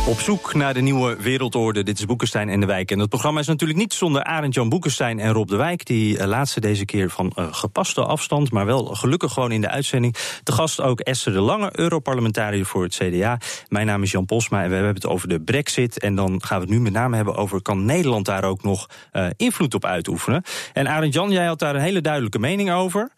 Op 0.07 0.19
zoek 0.19 0.53
naar 0.53 0.73
de 0.73 0.81
nieuwe 0.81 1.15
wereldorde. 1.15 1.83
Dit 1.83 1.99
is 1.99 2.05
Boekenstein 2.05 2.49
en 2.49 2.59
de 2.59 2.65
Wijk. 2.65 2.91
En 2.91 2.97
dat 2.97 3.09
programma 3.09 3.39
is 3.39 3.47
natuurlijk 3.47 3.79
niet 3.79 3.93
zonder 3.93 4.23
Arend 4.23 4.53
Jan 4.53 4.69
Boekenstein 4.69 5.19
en 5.19 5.31
Rob 5.31 5.47
de 5.47 5.55
Wijk. 5.55 5.85
Die 5.85 6.17
eh, 6.17 6.27
laatste 6.27 6.59
deze 6.59 6.85
keer 6.85 7.09
van 7.09 7.31
eh, 7.35 7.47
gepaste 7.51 8.01
afstand, 8.01 8.51
maar 8.51 8.65
wel 8.65 8.85
gelukkig 8.85 9.33
gewoon 9.33 9.51
in 9.51 9.61
de 9.61 9.69
uitzending. 9.69 10.15
De 10.43 10.51
gast 10.51 10.81
ook 10.81 10.99
Esther 10.99 11.33
de 11.33 11.39
Lange, 11.39 11.69
Europarlementariër 11.71 12.65
voor 12.65 12.83
het 12.83 12.95
CDA. 12.95 13.37
Mijn 13.67 13.85
naam 13.85 14.03
is 14.03 14.11
Jan 14.11 14.25
Posma 14.25 14.63
en 14.63 14.69
we 14.69 14.75
hebben 14.75 14.93
het 14.93 15.05
over 15.05 15.27
de 15.27 15.41
Brexit. 15.41 15.99
En 15.99 16.15
dan 16.15 16.41
gaan 16.43 16.59
we 16.59 16.65
het 16.65 16.73
nu 16.73 16.79
met 16.81 16.93
name 16.93 17.15
hebben 17.15 17.35
over: 17.35 17.61
kan 17.61 17.85
Nederland 17.85 18.25
daar 18.25 18.43
ook 18.43 18.63
nog 18.63 18.89
eh, 19.11 19.27
invloed 19.37 19.73
op 19.73 19.85
uitoefenen? 19.85 20.43
En 20.73 20.87
Arend 20.87 21.13
Jan, 21.13 21.31
jij 21.31 21.45
had 21.45 21.59
daar 21.59 21.75
een 21.75 21.81
hele 21.81 22.01
duidelijke 22.01 22.39
mening 22.39 22.71
over. 22.71 23.11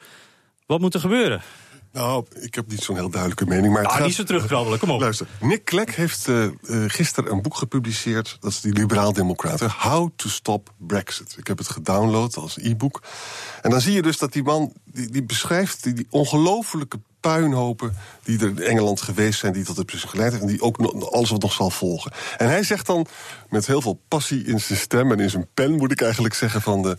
Wat 0.65 0.79
moet 0.79 0.93
er 0.93 0.99
gebeuren? 0.99 1.41
Nou, 1.91 2.25
ik 2.39 2.55
heb 2.55 2.67
niet 2.67 2.81
zo'n 2.83 2.95
heel 2.95 3.09
duidelijke 3.09 3.45
mening. 3.45 3.73
Maar 3.73 3.85
Ah, 3.85 3.95
gaat- 3.95 4.05
niet 4.05 4.15
zo 4.15 4.23
terugkrabbelen, 4.23 4.79
kom 4.79 4.89
op. 4.91 4.99
Luister, 4.99 5.27
Nick 5.41 5.63
Clegg 5.63 5.95
heeft 5.95 6.27
eh, 6.27 6.45
gisteren 6.87 7.31
een 7.31 7.41
boek 7.41 7.55
gepubliceerd. 7.57 8.37
Dat 8.39 8.51
is 8.51 8.61
die 8.61 8.73
liberaal-democraten. 8.73 9.71
How 9.77 10.09
to 10.15 10.29
Stop 10.29 10.73
Brexit. 10.77 11.35
Ik 11.37 11.47
heb 11.47 11.57
het 11.57 11.69
gedownload 11.69 12.35
als 12.37 12.57
e-book. 12.57 13.01
En 13.61 13.69
dan 13.69 13.81
zie 13.81 13.93
je 13.93 14.01
dus 14.01 14.17
dat 14.17 14.33
die 14.33 14.43
man 14.43 14.73
die, 14.85 15.09
die 15.11 15.23
beschrijft 15.23 15.83
die, 15.83 15.93
die 15.93 16.07
ongelofelijke 16.09 16.99
puinhopen 17.19 17.95
die 18.23 18.39
er 18.39 18.47
in 18.47 18.59
Engeland 18.61 19.01
geweest 19.01 19.39
zijn, 19.39 19.53
die 19.53 19.63
tot 19.63 19.77
het 19.77 19.91
geleid 19.91 20.31
heeft 20.31 20.43
en 20.43 20.49
die 20.49 20.61
ook 20.61 20.77
nog, 20.77 21.11
alles 21.11 21.29
wat 21.29 21.41
nog 21.41 21.53
zal 21.53 21.69
volgen. 21.69 22.11
En 22.37 22.47
hij 22.49 22.63
zegt 22.63 22.85
dan 22.85 23.05
met 23.49 23.67
heel 23.67 23.81
veel 23.81 23.99
passie 24.07 24.43
in 24.43 24.59
zijn 24.59 24.79
stem 24.79 25.11
en 25.11 25.19
in 25.19 25.29
zijn 25.29 25.47
pen, 25.53 25.71
moet 25.71 25.91
ik 25.91 26.01
eigenlijk 26.01 26.33
zeggen, 26.33 26.61
van 26.61 26.81
de, 26.81 26.97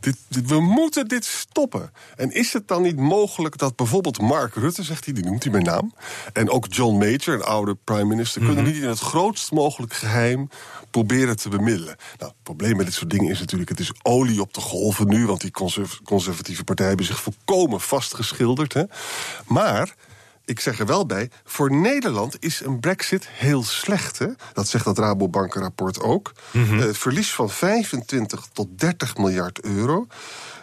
dit, 0.00 0.16
dit- 0.28 0.48
we 0.48 0.60
moeten 0.60 1.08
dit 1.08 1.24
stoppen. 1.24 1.92
En 2.16 2.32
is 2.32 2.52
het 2.52 2.68
dan 2.68 2.82
niet 2.82 2.96
mogelijk 2.96 3.58
dat 3.58 3.76
bijvoorbeeld 3.76 4.20
Mark 4.20 4.54
Rutte, 4.54 4.82
zegt 4.82 5.04
hij, 5.04 5.14
die 5.14 5.24
noemt 5.24 5.42
hij 5.42 5.52
bij 5.52 5.62
naam, 5.62 5.94
en 6.32 6.50
ook 6.50 6.66
John 6.68 6.98
Major, 6.98 7.34
een 7.34 7.42
oude 7.42 7.76
prime 7.84 8.04
minister, 8.04 8.42
kunnen 8.44 8.64
niet 8.64 8.82
in 8.82 8.88
het 8.88 8.98
grootst 8.98 9.52
mogelijk 9.52 9.92
geheim 9.92 10.48
proberen 10.90 11.36
te 11.36 11.48
bemiddelen. 11.48 11.96
Nou, 12.18 12.30
het 12.30 12.42
probleem 12.42 12.76
met 12.76 12.86
dit 12.86 12.94
soort 12.94 13.10
dingen 13.10 13.30
is 13.30 13.40
natuurlijk, 13.40 13.70
het 13.70 13.80
is 13.80 13.92
olie 14.02 14.40
op 14.40 14.54
de 14.54 14.60
golven 14.60 15.08
nu, 15.08 15.26
want 15.26 15.40
die 15.40 15.50
conserv- 15.50 15.98
conservatieve 16.04 16.64
partijen 16.64 16.88
hebben 16.90 17.06
zich 17.08 17.20
volkomen 17.22 17.80
vastgeschilderd. 17.80 18.72
Hè. 18.72 18.82
Maar 19.46 19.59
ik 20.44 20.60
zeg 20.60 20.78
er 20.78 20.86
wel 20.86 21.06
bij, 21.06 21.30
voor 21.44 21.72
Nederland 21.72 22.36
is 22.40 22.60
een 22.64 22.80
brexit 22.80 23.28
heel 23.28 23.62
slecht. 23.64 24.18
Hè? 24.18 24.26
Dat 24.52 24.68
zegt 24.68 24.84
dat 24.84 24.98
Rabobankenrapport 24.98 26.00
ook. 26.00 26.32
Mhm. 26.50 26.78
Eh, 26.78 26.86
Het 26.86 26.98
verlies 26.98 27.32
van 27.32 27.50
25 27.50 28.46
tot 28.52 28.68
30 28.78 29.16
miljard 29.16 29.60
euro. 29.60 30.06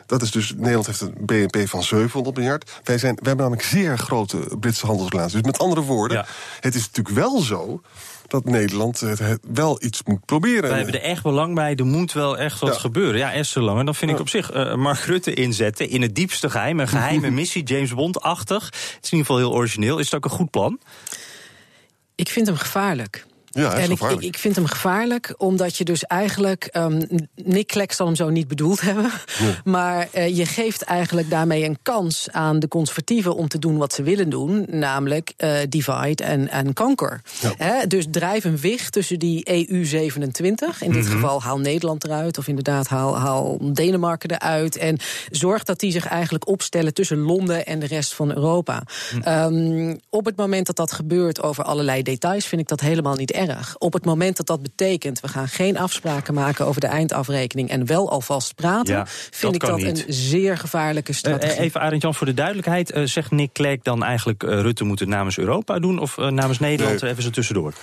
Dat 0.06 0.22
is 0.22 0.32
dus, 0.32 0.54
Nederland 0.56 0.86
heeft 0.86 1.02
een 1.02 1.16
BNP 1.20 1.70
van 1.70 1.84
700 1.84 2.36
miljard. 2.38 2.72
Wij, 2.84 2.98
zijn, 2.98 3.16
wij 3.16 3.28
hebben 3.28 3.46
namelijk 3.46 3.68
zeer 3.68 3.98
grote 3.98 4.38
Britse 4.60 4.86
handelsrelaties. 4.86 5.34
Dus 5.34 5.42
met 5.42 5.60
andere 5.60 5.82
woorden, 5.82 6.18
Ja. 6.18 6.26
het 6.60 6.76
is 6.76 6.86
natuurlijk 6.86 7.16
wel 7.16 7.40
zo 7.42 7.82
dat 8.30 8.46
Nederland 8.46 9.00
het, 9.00 9.20
het 9.20 9.40
wel 9.54 9.84
iets 9.84 10.02
moet 10.04 10.26
proberen. 10.26 10.70
Wij 10.70 10.78
hebben 10.78 10.96
er 11.02 11.02
echt 11.08 11.24
belang 11.24 11.56
bij. 11.56 11.76
Er 11.76 11.86
moet 11.86 12.14
wel 12.14 12.38
echt 12.38 12.60
wat 12.60 12.74
Ja. 12.74 12.80
gebeuren. 12.80 13.18
Ja, 13.20 13.34
Esther 13.34 13.62
Lange, 13.62 13.84
dan 13.86 13.96
vind 13.96 14.12
ik 14.12 14.20
op 14.20 14.30
zich 14.30 14.52
eh, 14.52 14.76
Mark 14.76 15.00
Rutte 15.00 15.34
inzetten 15.34 15.90
in 15.90 16.02
het 16.02 16.16
diepste 16.16 16.50
geheim. 16.50 16.80
Een 16.80 16.88
geheime 16.88 17.30
missie, 17.42 17.64
James 17.64 17.94
Bond-achtig. 17.94 18.66
Het 18.66 18.74
is 18.76 19.12
in 19.12 19.18
ieder 19.18 19.26
geval 19.26 19.38
heel 19.38 19.54
origineel. 19.54 20.00
Is 20.00 20.06
het 20.06 20.16
ook 20.16 20.26
een 20.26 20.38
goed 20.38 20.52
plan? 20.52 20.80
Ik 22.16 22.30
vind 22.30 22.48
hem 22.48 22.56
gevaarlijk. 22.56 23.26
Ja, 23.58 23.74
en 23.74 23.84
ik, 23.84 23.90
gevaarlijk. 23.90 24.22
ik, 24.22 24.28
ik 24.28 24.38
vind 24.38 24.56
hem 24.56 24.66
gevaarlijk 24.66 25.34
omdat 25.38 25.78
je 25.78 25.84
dus 25.84 26.04
eigenlijk. 26.04 26.64
ehm, 26.66 27.02
Nick 27.36 27.68
Clegg 27.68 27.94
zal 27.94 28.06
hem 28.06 28.16
zo 28.16 28.30
niet 28.30 28.48
bedoeld 28.48 28.82
hebben. 28.90 29.12
Maar 29.64 30.08
eh, 30.12 30.38
je 30.38 30.46
geeft 30.46 30.82
eigenlijk 30.82 31.30
daarmee 31.30 31.64
een 31.64 31.78
kans 31.82 32.28
aan 32.32 32.60
de 32.60 32.68
conservatieven 32.68 33.36
om 33.36 33.48
te 33.48 33.60
doen 33.60 33.78
wat 33.78 33.94
ze 33.94 34.04
willen 34.04 34.30
doen. 34.30 34.66
Namelijk 34.70 35.34
eh, 35.38 35.52
divide 35.70 36.24
en 36.24 36.50
en 36.50 36.74
conquer. 36.74 37.22
Dus 37.88 38.06
drijf 38.12 38.44
een 38.44 38.58
wicht 38.58 38.92
tussen 38.92 39.20
die 39.20 39.66
EU27. 39.68 40.80
In 40.80 40.92
dit 40.92 41.08
geval 41.08 41.42
haal 41.42 41.60
Nederland 41.60 42.04
eruit. 42.04 42.38
Of 42.38 42.48
inderdaad 42.48 42.88
haal, 42.88 43.18
haal 43.18 43.58
Denemarken 43.74 44.32
eruit. 44.32 44.78
En 44.78 44.98
zorg 45.30 45.64
dat 45.64 45.80
die 45.80 45.92
zich 45.92 46.06
eigenlijk 46.06 46.48
opstellen 46.48 46.94
tussen 46.94 47.18
Londen 47.18 47.66
en 47.66 47.80
de 47.80 47.86
rest 47.88 48.14
van 48.14 48.30
Europa. 48.36 48.84
Ehm, 49.22 49.96
op 50.10 50.26
het 50.26 50.36
moment 50.36 50.66
dat 50.66 50.76
dat 50.76 50.92
gebeurt 50.92 51.42
over 51.42 51.64
allerlei 51.64 52.04
details, 52.04 52.46
vind 52.46 52.62
ik 52.62 52.68
dat 52.68 52.80
helemaal 52.80 53.16
niet 53.16 53.32
erg. 53.32 53.46
Op 53.78 53.94
het 53.94 54.06
moment 54.06 54.38
dat 54.38 54.46
dat 54.48 54.62
betekent, 54.62 55.20
we 55.20 55.28
gaan 55.28 55.48
geen 55.48 55.78
afspraken 55.78 56.34
maken 56.34 56.66
over 56.66 56.82
de 56.82 56.88
eindafrekening 56.88 57.70
en 57.70 57.86
wel 57.86 58.10
alvast 58.12 58.56
praten, 58.56 58.94
Ja, 58.94 59.06
vind 59.08 59.42
dat 59.42 59.54
ik 59.56 59.70
dat 59.70 59.78
niet. 59.78 60.08
een 60.08 60.14
zeer 60.14 60.58
gevaarlijke 60.58 61.12
Eh, 61.12 61.18
strategie. 61.18 61.56
eh, 61.58 61.64
even 61.64 61.82
Arend 61.82 62.02
Jan 62.02 62.14
voor 62.16 62.26
de 62.26 62.34
duidelijkheid. 62.34 62.92
Eh, 62.92 63.04
zegt 63.04 63.32
Nick 63.32 63.52
Clegg 63.54 63.82
dan 63.82 64.04
eigenlijk 64.04 64.44
Rutte 64.44 64.84
moet 64.84 65.00
het 65.00 65.10
namens 65.10 65.38
Europa 65.38 65.80
doen? 65.80 66.00
Of 66.00 66.18
namens 66.18 66.60
Nederland? 66.60 67.02
Nee. 67.02 67.12
Even 67.12 67.24
zo 67.24 67.30
tussendoor. 67.30 67.74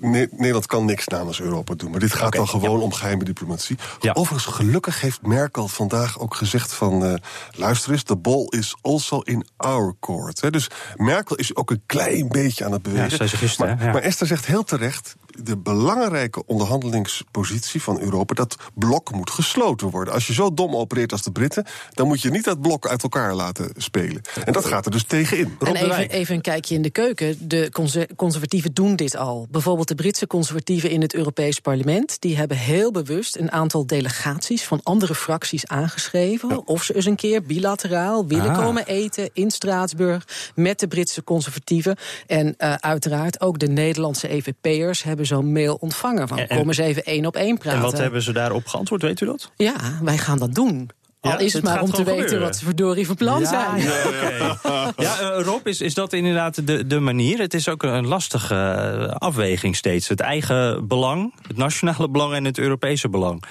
Nee, 0.00 0.28
Nederland 0.30 0.66
kan 0.66 0.84
niks 0.84 1.06
namens 1.08 1.40
Europa 1.40 1.74
doen. 1.74 1.90
Maar 1.90 2.00
dit 2.00 2.12
gaat 2.14 2.32
dan 2.32 2.48
gewoon 2.48 2.80
om 2.80 2.92
geheime 2.92 3.24
diplomatie. 3.24 3.76
Ja. 4.00 4.12
Overigens, 4.12 4.54
gelukkig 4.54 5.00
heeft 5.00 5.22
Merkel 5.26 5.68
vandaag 5.68 6.18
ook 6.18 6.34
gezegd 6.34 6.72
van... 6.72 7.20
luister 7.56 7.92
eens, 7.92 8.02
the 8.02 8.16
ball 8.16 8.46
is 8.48 8.74
also 8.82 9.20
in 9.20 9.46
our 9.56 9.94
court. 10.00 10.40
Hè. 10.40 10.50
Dus 10.50 10.68
Merkel 10.96 11.36
is 11.36 11.56
ook 11.56 11.70
een 11.70 11.82
klein 11.86 12.28
beetje 12.28 12.64
aan 12.64 12.72
het 12.72 12.82
bewegen. 12.82 13.10
Ja, 13.10 13.16
zei 13.16 13.28
ze 13.28 13.36
gisteren, 13.36 13.68
maar, 13.68 13.78
hè? 13.78 13.86
Ja. 13.86 13.92
maar 13.92 14.02
Esther 14.02 14.26
zegt 14.26 14.46
heel 14.54 14.64
terecht... 14.64 15.16
de 15.42 15.56
belangrijke 15.56 16.46
onderhandelingspositie 16.46 17.82
van 17.82 18.00
Europa... 18.00 18.34
dat 18.34 18.56
blok 18.74 19.12
moet 19.12 19.30
gesloten 19.30 19.90
worden. 19.90 20.14
Als 20.14 20.26
je 20.26 20.32
zo 20.32 20.54
dom 20.54 20.76
opereert 20.76 21.12
als 21.12 21.22
de 21.22 21.32
Britten... 21.32 21.66
dan 21.90 22.06
moet 22.06 22.22
je 22.22 22.30
niet 22.30 22.44
dat 22.44 22.60
blok 22.60 22.88
uit 22.88 23.02
elkaar 23.02 23.34
laten 23.34 23.70
spelen. 23.76 24.20
En 24.44 24.52
dat 24.52 24.64
gaat 24.64 24.84
er 24.84 24.90
dus 24.90 25.04
tegenin. 25.04 25.56
Rob 25.58 25.76
En 25.76 25.90
even, 25.90 26.10
even 26.10 26.34
een 26.34 26.40
kijkje 26.40 26.74
in 26.74 26.82
de 26.82 26.90
keuken. 26.90 27.48
De 27.48 27.68
conser- 27.72 28.14
conservatieven 28.16 28.72
doen 28.74 28.96
dit 28.96 29.16
al. 29.16 29.46
Bijvoorbeeld 29.50 29.88
de 29.88 29.94
Britse 29.94 30.26
conservatieven 30.26 30.90
in 30.90 31.00
het 31.00 31.14
Europees 31.14 31.60
Parlement. 31.60 32.20
Die 32.20 32.36
hebben 32.36 32.56
heel 32.56 32.90
bewust 32.90 33.36
een 33.36 33.52
aantal 33.52 33.86
delegaties 33.86 34.64
van 34.64 34.80
andere 34.82 35.14
fracties 35.14 35.66
aangeschreven. 35.66 36.66
Of 36.66 36.82
ze 36.82 36.94
eens 36.94 37.04
een 37.04 37.16
keer 37.16 37.42
bilateraal 37.42 38.26
willen 38.26 38.42
Ah. 38.50 38.58
komen 38.58 38.86
eten 38.86 39.30
in 39.32 39.50
Straatsburg 39.50 40.26
met 40.54 40.80
de 40.80 40.88
Britse 40.88 41.24
conservatieven. 41.24 41.96
En 42.26 42.54
eh, 42.56 42.74
uiteraard 42.74 43.40
ook 43.40 43.58
de 43.58 43.68
Nederlandse 43.68 44.28
EVP'ers 44.28 45.02
hebben 45.02 45.23
zo'n 45.26 45.52
mail 45.52 45.74
ontvangen. 45.80 46.28
Van 46.28 46.38
En- 46.38 46.58
kom 46.58 46.68
eens 46.68 46.78
even 46.78 47.04
één 47.04 47.26
op 47.26 47.36
één 47.36 47.58
praten. 47.58 47.78
En 47.78 47.84
wat 47.84 47.98
hebben 47.98 48.22
ze 48.22 48.32
daarop 48.32 48.66
geantwoord, 48.66 49.02
weet 49.02 49.20
u 49.20 49.26
dat? 49.26 49.50
Ja, 49.56 49.74
wij 50.02 50.18
gaan 50.18 50.38
dat 50.38 50.54
doen. 50.54 50.90
Al 51.20 51.30
Ja, 51.30 51.38
is 51.38 51.52
het, 51.52 51.62
het 51.62 51.72
maar 51.72 51.82
om 51.82 51.90
te 51.90 52.04
weten 52.04 52.22
gebeuren. 52.22 52.40
wat 52.46 52.56
ze 52.56 52.64
verdorie 52.64 53.06
van 53.06 53.14
plan 53.16 53.46
zijn. 53.46 53.82
Ja, 53.82 54.92
ja 54.96 55.18
eh, 55.20 55.42
Rob, 55.44 55.66
is, 55.66 55.80
is 55.80 55.94
dat 55.94 56.12
inderdaad 56.12 56.66
de, 56.66 56.86
de 56.86 56.98
manier? 57.00 57.38
Het 57.38 57.54
is 57.54 57.68
ook 57.68 57.82
een 57.82 58.06
lastige 58.06 58.54
eh, 58.54 59.14
afweging 59.16 59.76
steeds. 59.76 60.08
Het 60.08 60.20
eigen 60.20 60.86
belang, 60.88 61.34
het 61.48 61.56
nationale 61.56 62.08
belang 62.10 62.34
en 62.34 62.44
het 62.44 62.58
Europese 62.58 63.08
belang. 63.08 63.42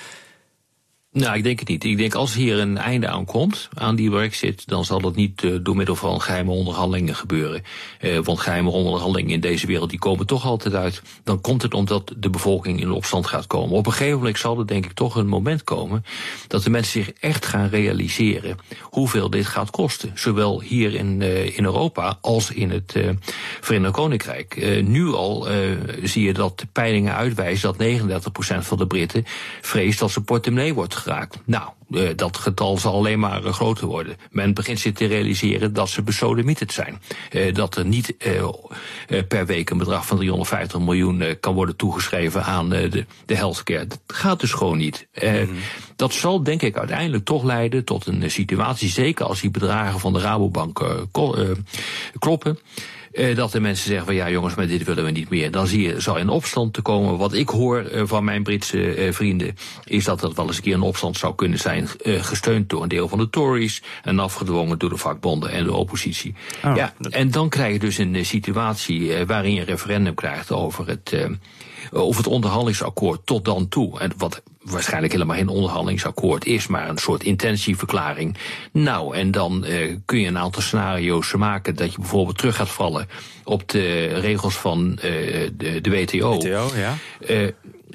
Nou, 1.14 1.36
ik 1.38 1.44
denk 1.44 1.60
het 1.60 1.68
niet. 1.68 1.84
Ik 1.84 1.98
denk 1.98 2.16
als 2.16 2.34
hier 2.34 2.60
een 2.60 2.78
einde 2.78 3.08
aan 3.08 3.26
komt, 3.26 3.70
aan 3.74 3.96
die 3.96 4.10
brexit, 4.10 4.68
dan 4.68 4.86
zal 4.86 5.02
dat 5.02 5.16
niet 5.16 5.44
uh, 5.44 5.58
door 5.62 5.76
middel 5.76 5.96
van 5.96 6.22
geheime 6.22 6.52
onderhandelingen 6.52 7.16
gebeuren. 7.16 7.64
Uh, 8.02 8.20
want 8.20 8.40
geheime 8.40 8.70
onderhandelingen 8.70 9.32
in 9.32 9.40
deze 9.40 9.68
wereld, 9.68 9.90
die 9.90 10.00
komen 10.00 10.26
toch 10.26 10.46
altijd 10.46 10.74
uit. 10.74 11.02
Dan 11.24 11.42
komt 11.42 11.62
het 11.62 11.74
omdat 11.74 12.14
de 12.18 12.30
bevolking 12.30 12.82
in 12.82 12.92
opstand 12.92 13.28
gaat 13.28 13.48
komen. 13.48 13.78
Op 13.78 13.86
een 13.86 13.92
gegeven 13.92 14.18
moment 14.18 14.38
zal 14.38 14.60
er 14.60 14.68
denk 14.68 14.86
ik 14.86 14.94
toch 14.94 15.16
een 15.16 15.28
moment 15.28 15.64
komen 15.64 16.06
dat 16.48 16.64
de 16.64 16.70
mensen 16.70 17.04
zich 17.04 17.14
echt 17.20 17.46
gaan 17.46 17.70
realiseren 17.70 18.58
hoeveel 18.82 19.30
dit 19.30 19.46
gaat 19.46 19.70
kosten. 19.70 20.12
Zowel 20.16 20.62
hier 20.62 20.94
in, 20.94 21.22
uh, 21.22 21.58
in 21.58 21.64
Europa 21.64 22.18
als 22.22 22.52
in 22.52 22.72
het 22.72 22.96
Verenigd 23.62 23.94
Koninkrijk. 23.94 24.82
nu 24.86 25.08
al 25.08 25.48
zie 26.04 26.24
je 26.26 26.34
dat 26.34 26.66
peilingen 26.72 27.16
uitwijzen 27.16 27.76
dat 27.78 27.88
39% 27.88 28.66
van 28.66 28.78
de 28.78 28.88
Britten 28.88 29.24
vreest 29.62 30.00
dat 30.00 30.12
zijn 30.12 30.26
portemonnee 30.26 30.74
wordt 30.74 31.02
geraakt. 31.04 31.40
Nou, 31.46 31.70
uh, 31.90 32.10
dat 32.16 32.38
getal 32.38 32.78
zal 32.78 32.94
alleen 32.94 33.20
maar 33.20 33.44
uh, 33.44 33.54
groter 33.54 33.88
worden. 33.88 34.16
Men 34.32 34.54
begint 34.54 34.80
zich 34.80 34.94
te 34.94 35.06
realiseren 35.06 35.74
dat 35.74 35.90
ze 35.90 36.02
besodemieterd 36.02 36.74
zijn. 36.74 37.02
Uh, 37.32 37.54
dat 37.54 37.76
er 37.76 37.86
niet 37.86 38.16
per 39.28 39.46
week 39.46 39.70
een 39.70 39.78
bedrag 39.78 40.06
van 40.06 40.18
350 40.18 40.80
miljoen 40.80 41.38
kan 41.40 41.54
worden 41.54 41.76
toegeschreven 41.76 42.44
aan 42.44 42.70
de, 42.70 43.06
de 43.26 43.36
healthcare. 43.36 43.88
Dat 43.88 44.00
gaat 44.08 44.40
dus 44.40 44.52
gewoon 44.52 44.78
niet. 44.78 45.08
-hmm. 45.14 45.48
Dat 45.96 46.14
zal 46.14 46.44
denk 46.44 46.62
ik 46.62 46.78
uiteindelijk 46.78 47.26
toch 47.26 47.44
leiden 47.44 47.84
tot 47.84 48.06
een 48.06 48.32
situatie, 48.32 48.90
zeker 48.90 49.26
als 49.26 49.42
die 49.42 49.52
bedragen 49.52 50.00
van 50.00 50.14
de 50.14 50.20
Rabobank 50.20 51.08
kloppen 52.20 52.60
uh, 53.14 53.36
dat 53.36 53.52
de 53.52 53.60
mensen 53.60 53.88
zeggen 53.88 54.06
van 54.06 54.16
ja 54.16 54.30
jongens, 54.30 54.56
maar 54.56 54.68
dit 54.68 54.84
willen 54.84 55.04
we 55.04 55.12
niet 55.12 55.30
meer. 55.30 55.52
Dan 55.52 55.68
zie 55.68 55.82
je, 55.82 56.00
zal 56.00 56.18
in 56.18 56.30
opstand 56.30 56.74
te 56.74 56.82
komen. 56.82 57.18
Wat 57.18 57.34
ik 57.34 57.50
hoor 57.50 57.92
uh, 57.92 58.02
van 58.06 58.24
mijn 58.24 58.44
Britse 58.44 59.06
uh, 59.06 59.14
vrienden, 59.14 59.56
is 59.86 60.04
dat 60.04 60.20
dat 60.20 60.36
wel 60.36 60.48
eens 60.48 60.58
een 60.58 60.64
keer 60.64 60.74
een 60.74 60.82
opstand 60.82 61.18
zou 61.18 61.36
kunnen 61.36 61.60
zijn, 61.60 61.88
gesteund 62.04 62.70
door 62.70 62.84
een 62.84 62.90
deel 62.90 63.08
van 63.08 63.18
de 63.18 63.30
Tories 63.30 63.82
en 64.04 64.20
afgedwongen 64.20 64.80
door 64.80 64.90
de 64.90 64.98
vakbonden 64.98 65.52
en 65.52 65.64
de 65.64 65.74
oppositie. 65.74 66.36
Oh, 66.66 66.76
ja, 66.76 66.94
en 67.10 67.32
dan 67.32 67.50
krijg 67.50 67.74
je 67.74 67.80
dus 67.80 67.98
een 67.98 68.26
situatie 68.26 69.26
waarin 69.26 69.54
je 69.54 69.60
een 69.60 69.66
referendum 69.66 70.14
krijgt 70.14 70.52
over 70.52 70.88
het, 70.88 71.28
over 71.92 72.18
het 72.18 72.32
onderhandelingsakkoord 72.32 73.26
tot 73.26 73.46
dan 73.46 73.68
toe. 73.68 74.00
En 74.00 74.12
wat 74.18 74.42
waarschijnlijk 74.64 75.14
helemaal 75.14 75.36
geen 75.36 75.48
onderhandelingsakkoord 75.48 76.46
is, 76.46 76.68
maar 76.68 76.90
een 76.90 76.98
soort 76.98 77.24
intentieverklaring. 77.24 78.38
Nou, 78.72 79.16
en 79.16 79.32
dan 79.32 79.66
uh, 79.68 79.96
kun 80.06 80.20
je 80.20 80.28
een 80.28 80.38
aantal 80.38 80.62
scenario's 80.62 81.34
maken 81.34 81.76
dat 81.76 81.92
je 81.92 82.00
bijvoorbeeld 82.00 82.38
terug 82.38 82.56
gaat 82.56 82.70
vallen 82.70 83.08
op 83.44 83.70
de 83.70 84.06
regels 84.08 84.56
van 84.56 84.92
uh, 84.92 85.02
de, 85.58 85.82
de 85.82 85.90
WTO. 85.90 86.36
WTO, 86.36 86.72
ja. 86.76 86.96
Uh, 87.30 87.48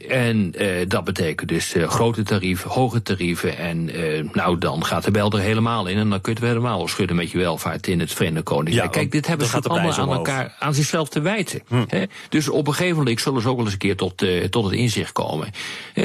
en 0.06 0.52
uh, 0.58 0.88
dat 0.88 1.04
betekent 1.04 1.48
dus 1.48 1.74
uh, 1.74 1.88
grote 1.88 2.22
tarieven, 2.22 2.70
hoge 2.70 3.02
tarieven. 3.02 3.56
En 3.56 3.96
uh, 3.98 4.28
nou, 4.32 4.58
dan 4.58 4.84
gaat 4.84 5.04
de 5.04 5.10
bel 5.10 5.32
er 5.32 5.40
helemaal 5.40 5.86
in. 5.86 5.96
En 5.98 6.10
dan 6.10 6.20
kun 6.20 6.32
je 6.32 6.38
het 6.38 6.48
helemaal 6.48 6.88
schudden 6.88 7.16
met 7.16 7.30
je 7.30 7.38
welvaart 7.38 7.86
in 7.86 8.00
het 8.00 8.12
Verenigd 8.12 8.44
Koninkrijk. 8.44 8.94
Ja, 8.94 9.00
Kijk, 9.00 9.12
dit 9.12 9.26
hebben 9.26 9.46
ze 9.46 9.60
allemaal 9.60 9.92
aan 9.92 10.12
elkaar, 10.12 10.56
aan 10.58 10.74
zichzelf 10.74 11.08
te 11.08 11.20
wijten. 11.20 11.62
Hm. 11.68 11.84
Hè? 11.86 12.04
Dus 12.28 12.48
op 12.48 12.66
een 12.66 12.74
gegeven 12.74 12.96
moment 12.96 13.20
zullen 13.20 13.42
ze 13.42 13.48
ook 13.48 13.56
wel 13.56 13.64
eens 13.64 13.72
een 13.72 13.78
keer 13.78 13.96
tot, 13.96 14.24
tot 14.50 14.64
het 14.64 14.72
inzicht 14.72 15.12
komen. 15.12 15.50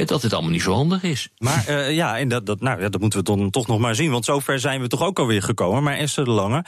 dat 0.04 0.22
het 0.22 0.32
allemaal 0.32 0.50
niet 0.50 0.62
zo 0.62 0.72
handig 0.72 1.02
is. 1.02 1.28
Maar 1.38 1.72
ja, 1.90 2.18
en 2.18 2.28
dat, 2.28 2.46
dat, 2.46 2.60
nou, 2.60 2.80
ja, 2.80 2.88
dat 2.88 3.00
moeten 3.00 3.18
we 3.18 3.24
dan 3.24 3.50
toch 3.50 3.66
nog 3.66 3.78
maar 3.78 3.94
zien. 3.94 4.10
Want 4.10 4.24
zover 4.24 4.58
zijn 4.58 4.80
we 4.80 4.88
toch 4.88 5.02
ook 5.02 5.18
alweer 5.18 5.42
gekomen. 5.42 5.82
Maar 5.82 5.96
Esther 5.96 6.24
de 6.24 6.30
Lange, 6.30 6.64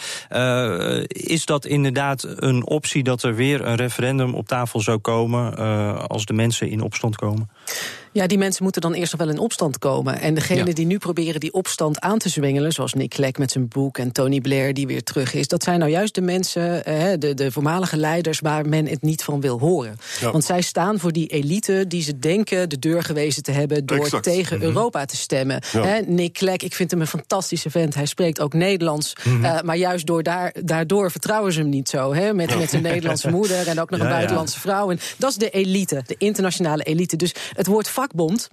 is 1.08 1.44
dat 1.44 1.64
inderdaad 1.64 2.26
een 2.28 2.66
optie 2.66 3.02
dat 3.02 3.22
er 3.22 3.34
weer 3.34 3.66
een 3.66 3.76
referendum 3.76 4.34
op 4.34 4.48
tafel 4.48 4.80
zou 4.80 4.98
komen 4.98 5.56
als 6.08 6.24
de 6.24 6.32
mensen 6.32 6.68
in 6.68 6.80
opstand 6.80 7.15
komen? 7.16 7.50
Ja, 8.16 8.26
die 8.26 8.38
mensen 8.38 8.62
moeten 8.62 8.80
dan 8.80 8.92
eerst 8.92 9.12
nog 9.12 9.20
wel 9.20 9.30
in 9.30 9.38
opstand 9.38 9.78
komen. 9.78 10.20
En 10.20 10.34
degene 10.34 10.66
ja. 10.66 10.72
die 10.72 10.86
nu 10.86 10.98
proberen 10.98 11.40
die 11.40 11.52
opstand 11.52 12.00
aan 12.00 12.18
te 12.18 12.28
zwengelen, 12.28 12.72
zoals 12.72 12.94
Nick 12.94 13.10
Clegg 13.10 13.36
met 13.38 13.50
zijn 13.50 13.68
boek 13.68 13.98
en 13.98 14.12
Tony 14.12 14.40
Blair 14.40 14.74
die 14.74 14.86
weer 14.86 15.02
terug 15.02 15.34
is, 15.34 15.48
dat 15.48 15.62
zijn 15.62 15.78
nou 15.78 15.90
juist 15.90 16.14
de 16.14 16.20
mensen, 16.20 16.84
eh, 16.84 17.12
de, 17.18 17.34
de 17.34 17.52
voormalige 17.52 17.96
leiders 17.96 18.40
waar 18.40 18.68
men 18.68 18.86
het 18.86 19.02
niet 19.02 19.24
van 19.24 19.40
wil 19.40 19.58
horen. 19.58 19.96
Ja. 20.20 20.30
Want 20.30 20.44
zij 20.44 20.60
staan 20.60 20.98
voor 20.98 21.12
die 21.12 21.26
elite 21.26 21.84
die 21.88 22.02
ze 22.02 22.18
denken 22.18 22.68
de 22.68 22.78
deur 22.78 23.02
gewezen 23.02 23.42
te 23.42 23.52
hebben 23.52 23.86
door 23.86 23.98
exact. 23.98 24.22
tegen 24.22 24.56
mm 24.56 24.62
-hmm. 24.62 24.74
Europa 24.74 25.04
te 25.04 25.16
stemmen. 25.16 25.62
Ja. 25.72 26.00
Nick 26.06 26.32
Clegg, 26.32 26.62
ik 26.62 26.74
vind 26.74 26.90
hem 26.90 27.00
een 27.00 27.06
fantastische 27.06 27.70
vent. 27.70 27.94
Hij 27.94 28.06
spreekt 28.06 28.40
ook 28.40 28.52
Nederlands. 28.52 29.16
Mm 29.24 29.32
-hmm. 29.32 29.44
uh, 29.44 29.60
maar 29.60 29.76
juist 29.76 30.06
door 30.06 30.22
daar, 30.22 30.54
daardoor 30.64 31.10
vertrouwen 31.10 31.52
ze 31.52 31.60
hem 31.60 31.68
niet 31.68 31.88
zo. 31.88 32.14
Hè? 32.14 32.34
Met, 32.34 32.58
met 32.58 32.70
zijn 32.70 32.82
Nederlandse 32.82 33.30
moeder 33.38 33.68
en 33.68 33.80
ook 33.80 33.90
nog 33.90 34.00
een 34.00 34.08
buitenlandse 34.08 34.60
vrouw. 34.60 34.90
En 34.90 34.98
dat 35.16 35.30
is 35.30 35.36
de 35.36 35.50
elite, 35.50 36.02
de 36.06 36.14
internationale 36.18 36.82
elite. 36.82 37.16
Dus 37.16 37.34
het 37.52 37.66
woord 37.66 37.88
vakbond 38.06 38.48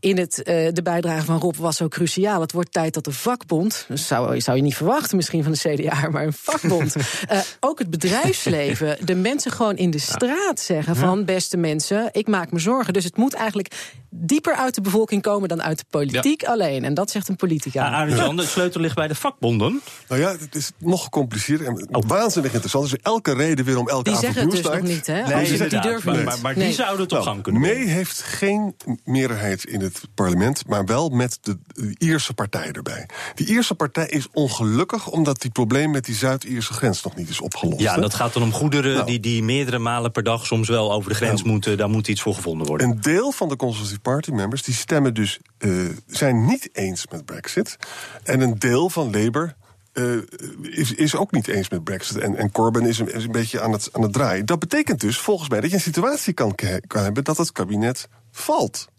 in 0.00 0.18
het, 0.18 0.38
uh, 0.38 0.44
de 0.72 0.82
bijdrage 0.82 1.24
van 1.24 1.38
Rob 1.38 1.56
was 1.56 1.76
zo 1.76 1.88
cruciaal. 1.88 2.40
Het 2.40 2.52
wordt 2.52 2.72
tijd 2.72 2.94
dat 2.94 3.04
de 3.04 3.12
vakbond, 3.12 3.84
dat 3.88 3.98
zou, 3.98 4.40
zou 4.40 4.56
je 4.56 4.62
niet 4.62 4.76
verwachten 4.76 5.16
misschien 5.16 5.42
van 5.42 5.52
de 5.52 5.58
CDA, 5.58 6.08
maar 6.08 6.24
een 6.24 6.32
vakbond, 6.32 6.96
uh, 6.96 7.40
ook 7.60 7.78
het 7.78 7.90
bedrijfsleven, 7.90 8.96
de 9.06 9.14
mensen 9.14 9.50
gewoon 9.50 9.76
in 9.76 9.90
de 9.90 9.98
straat 9.98 10.60
zeggen 10.60 10.96
van 10.96 11.24
beste 11.24 11.56
mensen, 11.56 12.08
ik 12.12 12.28
maak 12.28 12.52
me 12.52 12.58
zorgen. 12.58 12.92
Dus 12.92 13.04
het 13.04 13.16
moet 13.16 13.34
eigenlijk 13.34 13.74
dieper 14.14 14.54
uit 14.54 14.74
de 14.74 14.80
bevolking 14.80 15.22
komen 15.22 15.48
dan 15.48 15.62
uit 15.62 15.78
de 15.78 15.84
politiek 15.90 16.40
ja. 16.40 16.48
alleen. 16.48 16.84
En 16.84 16.94
dat 16.94 17.10
zegt 17.10 17.28
een 17.28 17.36
politica. 17.36 17.84
Ja, 17.84 17.96
Arjan, 17.96 18.36
de 18.36 18.46
sleutel 18.46 18.80
ligt 18.80 18.94
bij 18.94 19.08
de 19.08 19.14
vakbonden. 19.14 19.80
Nou 20.08 20.20
ja, 20.20 20.30
het 20.38 20.54
is 20.54 20.70
nog 20.78 21.02
gecompliceerder 21.02 21.66
en 21.66 21.88
oh. 21.90 22.02
waanzinnig 22.06 22.52
interessant. 22.52 22.90
Dus 22.90 22.98
elke 23.02 23.34
reden 23.34 23.64
weer 23.64 23.78
om 23.78 23.88
elke 23.88 24.02
die 24.02 24.12
avond 24.12 24.32
zeggen 24.34 24.52
het 24.52 24.62
dus 24.62 24.72
nog 24.72 24.82
niet, 24.82 25.06
hè? 25.06 25.22
Nee, 25.22 25.58
die, 25.58 25.68
die 25.68 25.80
durven 25.80 26.12
maar, 26.12 26.24
maar, 26.24 26.38
maar 26.42 26.56
nee. 26.56 26.66
die 26.66 26.74
zouden 26.74 27.08
toch 27.08 27.24
gang 27.24 27.42
kunnen 27.42 27.60
May 27.60 27.86
heeft 27.86 28.22
geen 28.22 28.74
meerderheid 29.04 29.64
in 29.64 29.80
het 29.80 30.00
parlement, 30.14 30.66
maar 30.66 30.84
wel 30.84 31.08
met 31.08 31.38
de, 31.40 31.58
de 31.74 31.94
Ierse 31.98 32.34
partij 32.34 32.70
erbij. 32.72 33.08
Die 33.34 33.46
Ierse 33.46 33.74
partij 33.74 34.06
is 34.06 34.26
ongelukkig 34.32 35.08
omdat 35.08 35.40
die 35.40 35.50
probleem 35.50 35.90
met 35.90 36.04
die 36.04 36.14
Zuid-Ierse 36.14 36.72
grens 36.72 37.02
nog 37.02 37.16
niet 37.16 37.28
is 37.28 37.40
opgelost. 37.40 37.80
Ja, 37.80 37.94
hè? 37.94 38.00
dat 38.00 38.14
gaat 38.14 38.32
dan 38.32 38.42
om 38.42 38.52
goederen 38.52 38.94
nou. 38.94 39.06
die, 39.06 39.20
die 39.20 39.42
meerdere 39.42 39.78
malen 39.78 40.12
per 40.12 40.22
dag 40.22 40.46
soms 40.46 40.68
wel 40.68 40.92
over 40.92 41.10
de 41.10 41.16
grens 41.16 41.42
ja. 41.42 41.50
moeten. 41.50 41.76
Daar 41.76 41.90
moet 41.90 42.08
iets 42.08 42.22
voor 42.22 42.34
gevonden 42.34 42.66
worden. 42.66 42.88
Een 42.88 43.00
deel 43.00 43.32
van 43.32 43.48
de 43.48 43.56
Conservative 43.56 44.00
Party 44.02 44.30
members 44.30 44.62
die 44.62 44.74
stemmen 44.74 45.14
dus, 45.14 45.40
uh, 45.58 45.88
zijn 46.06 46.44
niet 46.44 46.68
eens 46.72 47.06
met 47.10 47.24
Brexit. 47.24 47.76
En 48.22 48.40
een 48.40 48.58
deel 48.58 48.90
van 48.90 49.10
Labour 49.10 49.54
uh, 49.92 50.22
is, 50.60 50.94
is 50.94 51.16
ook 51.16 51.32
niet 51.32 51.48
eens 51.48 51.68
met 51.68 51.84
Brexit. 51.84 52.16
En, 52.18 52.36
en 52.36 52.52
Corbyn 52.52 52.86
is 52.86 52.98
een, 52.98 53.30
beetje 53.30 53.60
aan 53.60 53.72
het, 53.72 53.88
aan 53.92 54.02
het 54.02 54.12
draaien. 54.12 54.46
Dat 54.46 54.58
betekent 54.58 55.00
dus 55.00 55.18
volgens 55.18 55.48
mij 55.48 55.60
dat 55.60 55.70
je 55.70 55.76
een 55.76 55.82
situatie 55.82 56.32
kan, 56.32 56.54
kan 56.86 57.02
hebben 57.02 57.24
dat 57.24 57.36
het 57.36 57.52
kabinet 57.52 58.08
valt. 58.30 58.90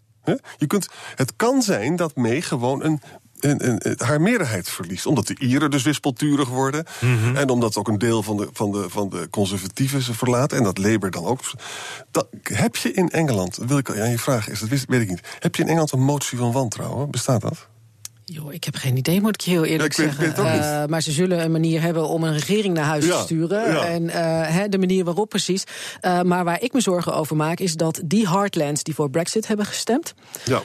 Je 0.56 0.66
kunt, 0.66 0.88
het 1.14 1.36
kan 1.36 1.62
zijn 1.62 1.96
dat 1.96 2.16
May 2.16 2.40
gewoon 2.40 2.84
een 2.84 3.00
een, 3.44 3.66
een, 3.66 3.98
haar 3.98 4.20
meerderheid 4.20 4.68
verliest. 4.68 5.06
Omdat 5.06 5.26
de 5.26 5.36
Ieren 5.38 5.70
dus 5.70 5.82
wispelturig 5.82 6.48
worden. 6.48 6.84
Mm 7.00 7.18
-hmm. 7.18 7.36
En 7.36 7.48
omdat 7.48 7.76
ook 7.76 7.88
een 7.88 7.98
deel 7.98 8.22
van 8.22 8.36
de, 8.36 8.48
van, 8.52 8.72
de, 8.72 8.90
van 8.90 9.08
de 9.08 9.28
conservatieven 9.30 10.02
ze 10.02 10.14
verlaten. 10.14 10.58
En 10.58 10.64
dat 10.64 10.78
Labour 10.78 11.10
dan 11.10 11.24
ook. 11.24 11.40
Dat, 12.10 12.26
heb 12.42 12.76
je 12.76 12.92
in 12.92 13.10
Engeland, 13.10 13.58
wil 13.66 13.78
ik 13.78 13.90
aan 13.90 14.10
je 14.10 14.18
vragen, 14.18 14.52
is 14.52 14.60
dat 14.60 14.68
weet 14.68 15.00
ik 15.00 15.08
niet. 15.08 15.36
Heb 15.38 15.56
je 15.56 15.62
in 15.62 15.68
Engeland 15.68 15.92
een 15.92 16.04
motie 16.04 16.38
van 16.38 16.52
wantrouwen? 16.52 17.10
Bestaat 17.10 17.40
dat? 17.40 17.68
Jo, 18.26 18.50
ik 18.50 18.64
heb 18.64 18.76
geen 18.76 18.96
idee, 18.96 19.20
moet 19.20 19.34
ik 19.34 19.40
heel 19.40 19.64
eerlijk 19.64 19.96
ja, 19.96 20.04
ik 20.04 20.10
zeggen. 20.10 20.26
Weet, 20.26 20.52
weet 20.52 20.60
uh, 20.60 20.84
maar 20.84 21.02
ze 21.02 21.12
zullen 21.12 21.44
een 21.44 21.52
manier 21.52 21.80
hebben 21.80 22.08
om 22.08 22.24
een 22.24 22.32
regering 22.32 22.74
naar 22.74 22.84
huis 22.84 23.04
ja, 23.04 23.16
te 23.16 23.22
sturen. 23.22 23.72
Ja. 23.72 23.84
En 23.84 24.02
uh, 24.02 24.12
he, 24.46 24.68
de 24.68 24.78
manier 24.78 25.04
waarop 25.04 25.28
precies. 25.28 25.64
Uh, 26.02 26.22
maar 26.22 26.44
waar 26.44 26.62
ik 26.62 26.72
me 26.72 26.80
zorgen 26.80 27.14
over 27.14 27.36
maak, 27.36 27.58
is 27.58 27.74
dat 27.74 28.00
die 28.04 28.28
heartlands 28.28 28.82
die 28.82 28.94
voor 28.94 29.10
Brexit 29.10 29.46
hebben 29.46 29.66
gestemd. 29.66 30.14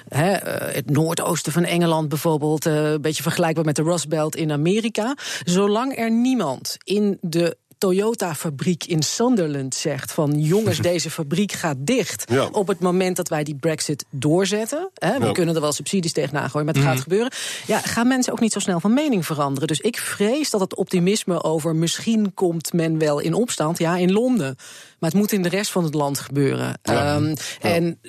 He, 0.08 0.32
het 0.74 0.90
noordoosten 0.90 1.52
van 1.52 1.64
Engeland 1.64 2.10
bijvoorbeeld, 2.10 2.66
een 2.66 3.02
beetje 3.02 3.24
vergelijkbaar 3.24 3.66
met 3.66 3.76
de 3.76 3.84
Rust 3.84 4.08
Belt 4.08 4.36
in 4.36 4.52
Amerika. 4.52 5.16
Zolang 5.44 5.98
er 5.98 6.12
niemand 6.12 6.78
in 6.84 7.18
de 7.22 7.58
Toyota-fabriek 7.80 8.84
in 8.86 9.04
Sunderland 9.04 9.76
zegt 9.76 10.12
van 10.12 10.40
jongens, 10.42 10.78
deze 10.92 11.10
fabriek 11.12 11.52
gaat 11.52 11.76
dicht 11.80 12.24
ja. 12.32 12.48
op 12.52 12.68
het 12.68 12.80
moment 12.80 13.16
dat 13.16 13.28
wij 13.30 13.44
die 13.44 13.56
brexit 13.56 14.06
doorzetten. 14.10 14.90
Hè, 14.94 15.20
we 15.20 15.26
Ja. 15.26 15.32
kunnen 15.32 15.56
er 15.56 15.62
wel 15.62 15.72
subsidies 15.74 16.12
tegenaan 16.14 16.50
gooien, 16.50 16.66
maar 16.66 16.76
het 16.76 16.84
Mhm. 16.84 16.94
gaat 16.94 17.02
gebeuren. 17.04 17.32
Ja, 17.68 17.80
gaan 17.80 18.08
mensen 18.08 18.34
ook 18.34 18.40
niet 18.40 18.54
zo 18.54 18.60
snel 18.60 18.80
van 18.80 18.94
mening 18.94 19.26
veranderen. 19.26 19.68
Dus 19.68 19.80
ik 19.80 19.98
vrees 19.98 20.50
dat 20.50 20.62
het 20.62 20.76
optimisme 20.76 21.44
over 21.44 21.76
misschien 21.76 22.34
komt 22.34 22.74
men 22.74 22.98
wel 22.98 23.20
in 23.20 23.34
opstand, 23.34 23.78
ja, 23.78 23.96
in 23.98 24.12
Londen. 24.12 24.56
Maar 25.00 25.10
het 25.10 25.20
moet 25.20 25.32
in 25.32 25.42
de 25.42 25.50
rest 25.50 25.72
van 25.72 25.84
het 25.84 25.94
land 25.94 26.20
gebeuren. 26.20 26.80
Ja. 26.84 27.16
Ehm, 27.16 27.36
En 27.62 28.00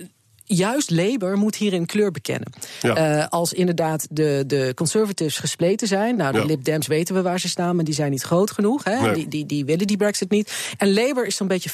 juist 0.56 0.90
Labour 0.90 1.36
moet 1.36 1.56
hierin 1.56 1.86
kleur 1.86 2.10
bekennen. 2.10 2.52
Ja. 2.80 2.94
Eh, 2.94 3.28
als 3.28 3.52
inderdaad 3.52 4.06
de, 4.10 4.44
de 4.46 4.72
conservatives 4.74 5.38
gespleten 5.38 5.88
zijn... 5.88 6.16
nou, 6.16 6.32
de 6.32 6.38
Ja. 6.38 6.44
Lib 6.44 6.64
Dems 6.64 6.86
weten 6.86 7.14
we 7.14 7.22
waar 7.22 7.40
ze 7.40 7.48
staan... 7.48 7.76
maar 7.76 7.84
die 7.84 7.94
zijn 7.94 8.10
niet 8.10 8.22
groot 8.22 8.50
genoeg. 8.50 8.84
Hè? 8.84 9.00
Nee. 9.00 9.14
Die, 9.14 9.28
die, 9.28 9.46
die 9.46 9.64
willen 9.64 9.86
die 9.86 9.96
brexit 9.96 10.30
niet. 10.30 10.74
En 10.76 10.92
Labour 10.92 11.26
is 11.26 11.36
zo'n 11.36 11.48
beetje 11.48 11.70
50-50 11.70 11.72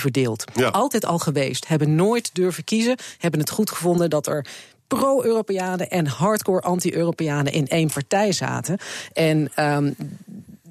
verdeeld. 0.00 0.44
Ja. 0.54 0.68
Altijd 0.68 1.04
al 1.04 1.18
geweest. 1.18 1.68
Hebben 1.68 1.94
nooit 1.94 2.30
durven 2.32 2.64
kiezen. 2.64 2.96
Hebben 3.18 3.40
het 3.40 3.50
goed 3.50 3.70
gevonden 3.70 4.10
dat 4.10 4.26
er 4.26 4.46
pro-Europeanen 4.86 5.90
en 5.90 6.06
hardcore 6.06 6.60
anti-Europeanen 6.60 7.52
in 7.52 7.66
één 7.66 7.90
partij 7.92 8.32
zaten. 8.32 8.78
En 9.12 9.50
um, 9.56 9.96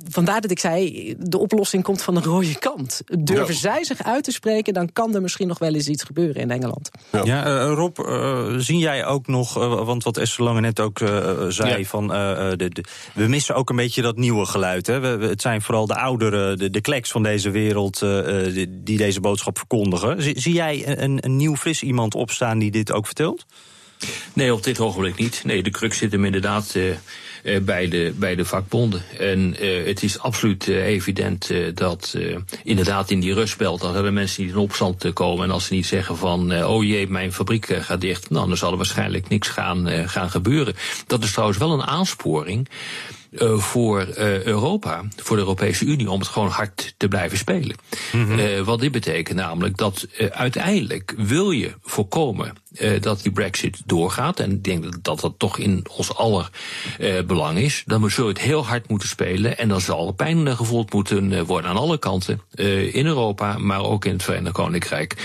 vandaar 0.09 0.41
dat 0.41 0.51
ik 0.51 0.59
zei, 0.59 1.13
de 1.19 1.37
oplossing 1.37 1.83
komt 1.83 2.01
van 2.01 2.13
de 2.15 2.21
rode 2.21 2.59
kant. 2.59 3.01
Durven 3.19 3.53
Ja. 3.53 3.59
zij 3.59 3.83
zich 3.83 4.03
uit 4.03 4.23
te 4.23 4.31
spreken, 4.31 4.73
dan 4.73 4.93
kan 4.93 5.15
er 5.15 5.21
misschien 5.21 5.47
nog 5.47 5.59
wel 5.59 5.73
eens 5.73 5.87
iets 5.87 6.03
gebeuren 6.03 6.41
in 6.41 6.51
Engeland. 6.51 6.89
Ja, 7.23 7.45
eh, 7.45 7.73
Rob, 7.73 7.99
eh, 7.99 8.53
zie 8.57 8.77
jij 8.77 9.05
ook 9.05 9.27
nog, 9.27 9.57
eh, 9.57 9.85
want 9.85 10.03
wat 10.03 10.17
Esther 10.17 10.43
Lange 10.43 10.61
net 10.61 10.79
ook 10.79 10.97
zei, 11.47 11.77
Ja. 11.79 11.83
van 11.83 12.07
de, 12.07 12.55
de- 12.69 12.83
we 13.13 13.27
missen 13.27 13.55
ook 13.55 13.69
een 13.69 13.75
beetje 13.75 14.01
dat 14.01 14.17
nieuwe 14.17 14.45
geluid. 14.45 14.87
Hè? 14.87 14.99
We, 14.99 15.15
we- 15.17 15.27
het 15.27 15.41
zijn 15.41 15.61
vooral 15.61 15.87
de 15.87 15.95
ouderen, 15.95 16.57
de, 16.57 16.69
de 16.69 16.81
kleks 16.81 17.11
van 17.11 17.23
deze 17.23 17.49
wereld, 17.49 17.99
die, 18.53 18.83
die 18.83 18.97
deze 18.97 19.19
boodschap 19.19 19.57
verkondigen. 19.57 20.21
Zie, 20.21 20.39
zie 20.39 20.53
jij 20.53 20.97
een, 20.99 21.17
een 21.25 21.35
nieuw, 21.35 21.55
fris 21.55 21.83
iemand 21.83 22.15
opstaan 22.15 22.59
die 22.59 22.71
dit 22.71 22.91
ook 22.91 23.05
vertelt? 23.05 23.45
Nee, 24.33 24.53
op 24.53 24.63
dit 24.63 24.79
ogenblik 24.79 25.17
niet. 25.17 25.41
Nee, 25.45 25.63
de 25.63 25.69
crux 25.69 25.97
zit 25.97 26.11
hem 26.11 26.25
inderdaad 26.25 26.75
bij, 27.61 27.87
de, 27.87 28.13
bij 28.15 28.35
de 28.35 28.45
vakbonden. 28.45 29.01
En 29.19 29.55
eh, 29.59 29.85
het 29.85 30.03
is 30.03 30.19
absoluut 30.19 30.67
eh, 30.67 30.85
evident 30.85 31.49
eh, 31.49 31.65
dat 31.73 32.13
eh, 32.17 32.35
inderdaad 32.63 33.11
in 33.11 33.19
die 33.19 33.33
rustbelt... 33.33 33.81
dan 33.81 33.93
hebben 33.93 34.13
mensen 34.13 34.43
niet 34.43 34.51
in 34.51 34.57
opstand 34.57 35.13
komen. 35.13 35.43
En 35.43 35.51
als 35.51 35.65
ze 35.65 35.73
niet 35.73 35.85
zeggen 35.85 36.17
van, 36.17 36.51
eh, 36.51 36.69
oh 36.69 36.83
jee, 36.83 37.07
mijn 37.07 37.33
fabriek 37.33 37.69
eh, 37.69 37.81
gaat 37.83 38.01
dicht... 38.01 38.29
nou, 38.29 38.47
dan 38.47 38.57
zal 38.57 38.71
er 38.71 38.77
waarschijnlijk 38.77 39.29
niks 39.29 39.47
gaan, 39.47 39.87
eh, 39.87 40.07
gaan 40.07 40.29
gebeuren. 40.29 40.75
Dat 41.07 41.23
is 41.23 41.31
trouwens 41.31 41.59
wel 41.59 41.71
een 41.71 41.83
aansporing... 41.83 42.69
eh, 43.31 43.57
voor 43.57 43.99
eh, 44.01 44.43
Europa, 44.43 45.03
voor 45.15 45.35
de 45.35 45.41
Europese 45.41 45.85
Unie, 45.85 46.09
om 46.11 46.19
het 46.19 46.27
gewoon 46.27 46.49
hard 46.49 46.93
te 46.97 47.07
blijven 47.07 47.37
spelen. 47.37 47.75
Eh, 48.11 48.61
wat 48.61 48.79
dit 48.79 48.91
betekent 48.91 49.37
namelijk 49.37 49.77
dat 49.77 50.07
uiteindelijk 50.31 51.13
wil 51.17 51.51
je 51.51 51.73
voorkomen 51.81 52.53
dat 52.99 53.21
die 53.21 53.31
brexit 53.31 53.81
doorgaat. 53.85 54.39
En 54.39 54.51
ik 54.51 54.63
denk 54.63 55.03
dat 55.03 55.19
dat, 55.19 55.33
toch 55.37 55.57
in 55.57 55.85
ons 55.97 56.15
aller 56.15 56.49
belang 57.25 57.57
is. 57.57 57.83
Dan 57.85 58.09
zul 58.09 58.23
je 58.23 58.29
het 58.29 58.41
heel 58.41 58.65
hard 58.65 58.89
moeten 58.89 59.07
spelen. 59.07 59.57
En 59.57 59.67
dan 59.67 59.81
zal 59.81 60.07
er 60.07 60.13
pijn 60.13 60.55
gevoeld 60.55 60.93
moeten 60.93 61.45
worden 61.45 61.69
aan 61.69 61.77
alle 61.77 61.97
kanten. 61.97 62.41
in 62.91 63.05
Europa, 63.05 63.57
maar 63.57 63.83
ook 63.83 64.05
in 64.05 64.13
het 64.13 64.23
Verenigd 64.23 64.53
Koninkrijk. 64.53 65.15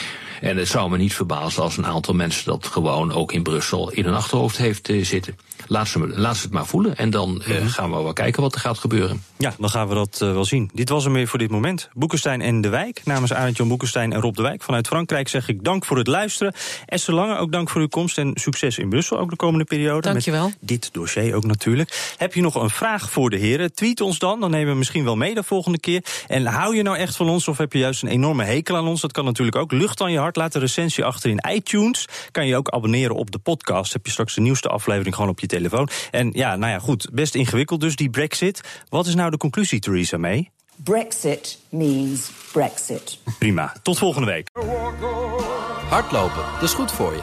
En 0.43 0.57
het 0.57 0.69
zou 0.69 0.91
me 0.91 0.97
niet 0.97 1.15
verbazen 1.15 1.63
als 1.63 1.77
een 1.77 1.87
aantal 1.87 2.15
mensen 2.15 2.45
dat 2.45 2.67
gewoon 2.67 3.13
ook 3.13 3.33
in 3.33 3.43
Brussel 3.43 3.91
in 3.91 4.05
hun 4.05 4.15
achterhoofd 4.15 4.57
heeft 4.57 4.89
eh, 4.89 5.05
zitten. 5.05 5.37
Laat 5.67 5.89
ze, 5.89 6.09
laat 6.09 6.37
ze 6.37 6.43
het 6.43 6.53
maar 6.53 6.67
voelen. 6.67 6.97
En 6.97 7.11
dan 7.11 7.43
eh, 7.43 7.67
gaan 7.67 7.91
we 7.91 8.03
wel 8.03 8.13
kijken 8.13 8.43
wat 8.43 8.55
er 8.55 8.61
gaat 8.61 8.79
gebeuren. 8.79 9.23
Ja, 9.43 9.55
dan 9.59 9.71
gaan 9.71 9.89
we 9.89 9.95
dat 9.95 10.19
eh, 10.21 10.33
wel 10.33 10.45
zien. 10.45 10.71
Dit 10.75 10.89
was 10.89 11.05
hem 11.05 11.13
weer 11.13 11.29
voor 11.29 11.39
dit 11.39 11.51
moment. 11.51 11.89
Boekenstein 11.93 12.41
en 12.41 12.61
De 12.61 12.69
Wijk. 12.69 13.01
Namens 13.05 13.33
Arend 13.33 13.57
Jan 13.57 13.69
Boekenstein 13.69 14.13
en 14.13 14.21
Rob 14.21 14.37
De 14.37 14.43
Wijk 14.43 14.63
vanuit 14.63 14.87
Frankrijk 14.87 15.29
zeg 15.29 15.49
ik 15.49 15.65
dank 15.65 15.85
voor 15.85 15.97
het 15.97 16.07
luisteren. 16.07 16.55
Esther 16.87 17.15
Lange, 17.15 17.39
ook 17.39 17.53
dank 17.53 17.71
voor 17.71 17.81
uw 17.81 17.89
komst 17.89 18.19
en 18.19 18.31
succes 18.35 18.79
in 18.79 18.89
Brussel 18.89 19.19
ook 19.19 19.31
de 19.31 19.37
komende 19.37 19.65
periode. 19.65 20.01
Dankjewel. 20.01 20.45
Met 20.45 20.57
dit 20.61 20.93
dossier 20.93 21.35
ook 21.35 21.45
natuurlijk. 21.45 22.15
Heb 22.17 22.35
je 22.35 22.41
nog 22.41 22.55
een 22.55 22.71
vraag 22.71 23.11
voor 23.11 23.31
de 23.31 23.37
heren? 23.37 23.75
Tweet 23.75 24.01
ons 24.01 24.19
dan, 24.19 24.41
dan 24.41 24.51
nemen 24.51 24.73
we 24.73 24.79
misschien 24.79 25.05
wel 25.05 25.17
mee 25.17 25.35
de 25.35 25.43
volgende 25.43 25.81
keer. 25.81 26.05
En 26.29 26.47
hou 26.47 26.77
je 26.77 26.83
nou 26.83 26.97
echt 26.97 27.17
van 27.17 27.29
ons 27.29 27.49
of 27.49 27.59
heb 27.59 27.73
je 27.73 27.79
juist 27.79 28.03
een 28.03 28.09
enorme 28.09 28.45
hekel 28.45 28.77
aan 28.77 28.87
ons? 28.87 29.01
Dat 29.01 29.13
kan 29.13 29.25
natuurlijk 29.25 29.57
ook. 29.57 29.73
Lucht 29.73 30.01
aan 30.01 30.13
je 30.13 30.19
hart, 30.19 30.37
laat 30.37 30.55
een 30.55 30.61
recensie 30.61 31.05
achter 31.05 31.31
in 31.31 31.45
iTunes. 31.51 32.09
Kan 32.31 32.47
je 32.47 32.57
ook 32.57 32.69
abonneren 32.69 33.17
op 33.17 33.31
de 33.31 33.39
podcast. 33.39 33.93
Heb 33.93 34.07
je 34.07 34.13
straks 34.13 34.35
de 34.35 34.41
nieuwste 34.41 34.69
aflevering 34.69 35.15
gewoon 35.15 35.31
op 35.31 35.41
je 35.41 35.47
telefoon. 35.47 35.89
En 36.11 36.31
ja, 36.33 36.57
nou 36.57 36.73
ja, 36.73 36.79
goed, 36.79 37.09
best 37.13 37.35
ingewikkeld 37.35 37.81
dus 37.81 37.97
die 37.97 38.11
brexit. 38.11 38.61
Wat 38.89 39.07
is 39.07 39.15
nou 39.15 39.31
de 39.33 39.39
conclusie, 39.39 39.81
Theresa 39.81 40.17
May? 40.17 40.51
Brexit 40.77 41.59
means 41.69 42.31
Brexit. 42.53 43.19
Prima, 43.39 43.73
tot 43.83 43.99
volgende 43.99 44.27
week. 44.27 44.49
Hardlopen, 45.89 46.43
dat 46.53 46.63
is 46.63 46.75
goed 46.75 46.93
voor 46.93 47.13
je. 47.13 47.23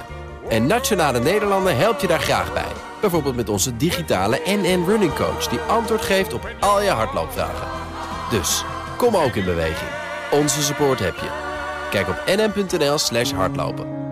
En 0.49 0.67
Nationale 0.67 1.19
Nederlanden 1.19 1.77
helpt 1.77 2.01
je 2.01 2.07
daar 2.07 2.19
graag 2.19 2.53
bij. 2.53 2.71
Bijvoorbeeld 3.01 3.35
met 3.35 3.49
onze 3.49 3.77
digitale 3.77 4.41
NN 4.45 4.83
Running 4.85 5.13
Coach... 5.13 5.47
die 5.47 5.59
antwoord 5.59 6.01
geeft 6.01 6.33
op 6.33 6.55
al 6.59 6.81
je 6.81 6.89
hardloopvragen. 6.89 7.67
Dus, 8.29 8.63
kom 8.97 9.15
ook 9.15 9.35
in 9.35 9.45
beweging. 9.45 9.89
Onze 10.31 10.61
support 10.61 10.99
heb 10.99 11.15
je. 11.15 11.29
Kijk 11.89 12.07
op 12.07 12.23
nn.nl 12.25 12.97
slash 12.97 13.31
hardlopen. 13.31 14.08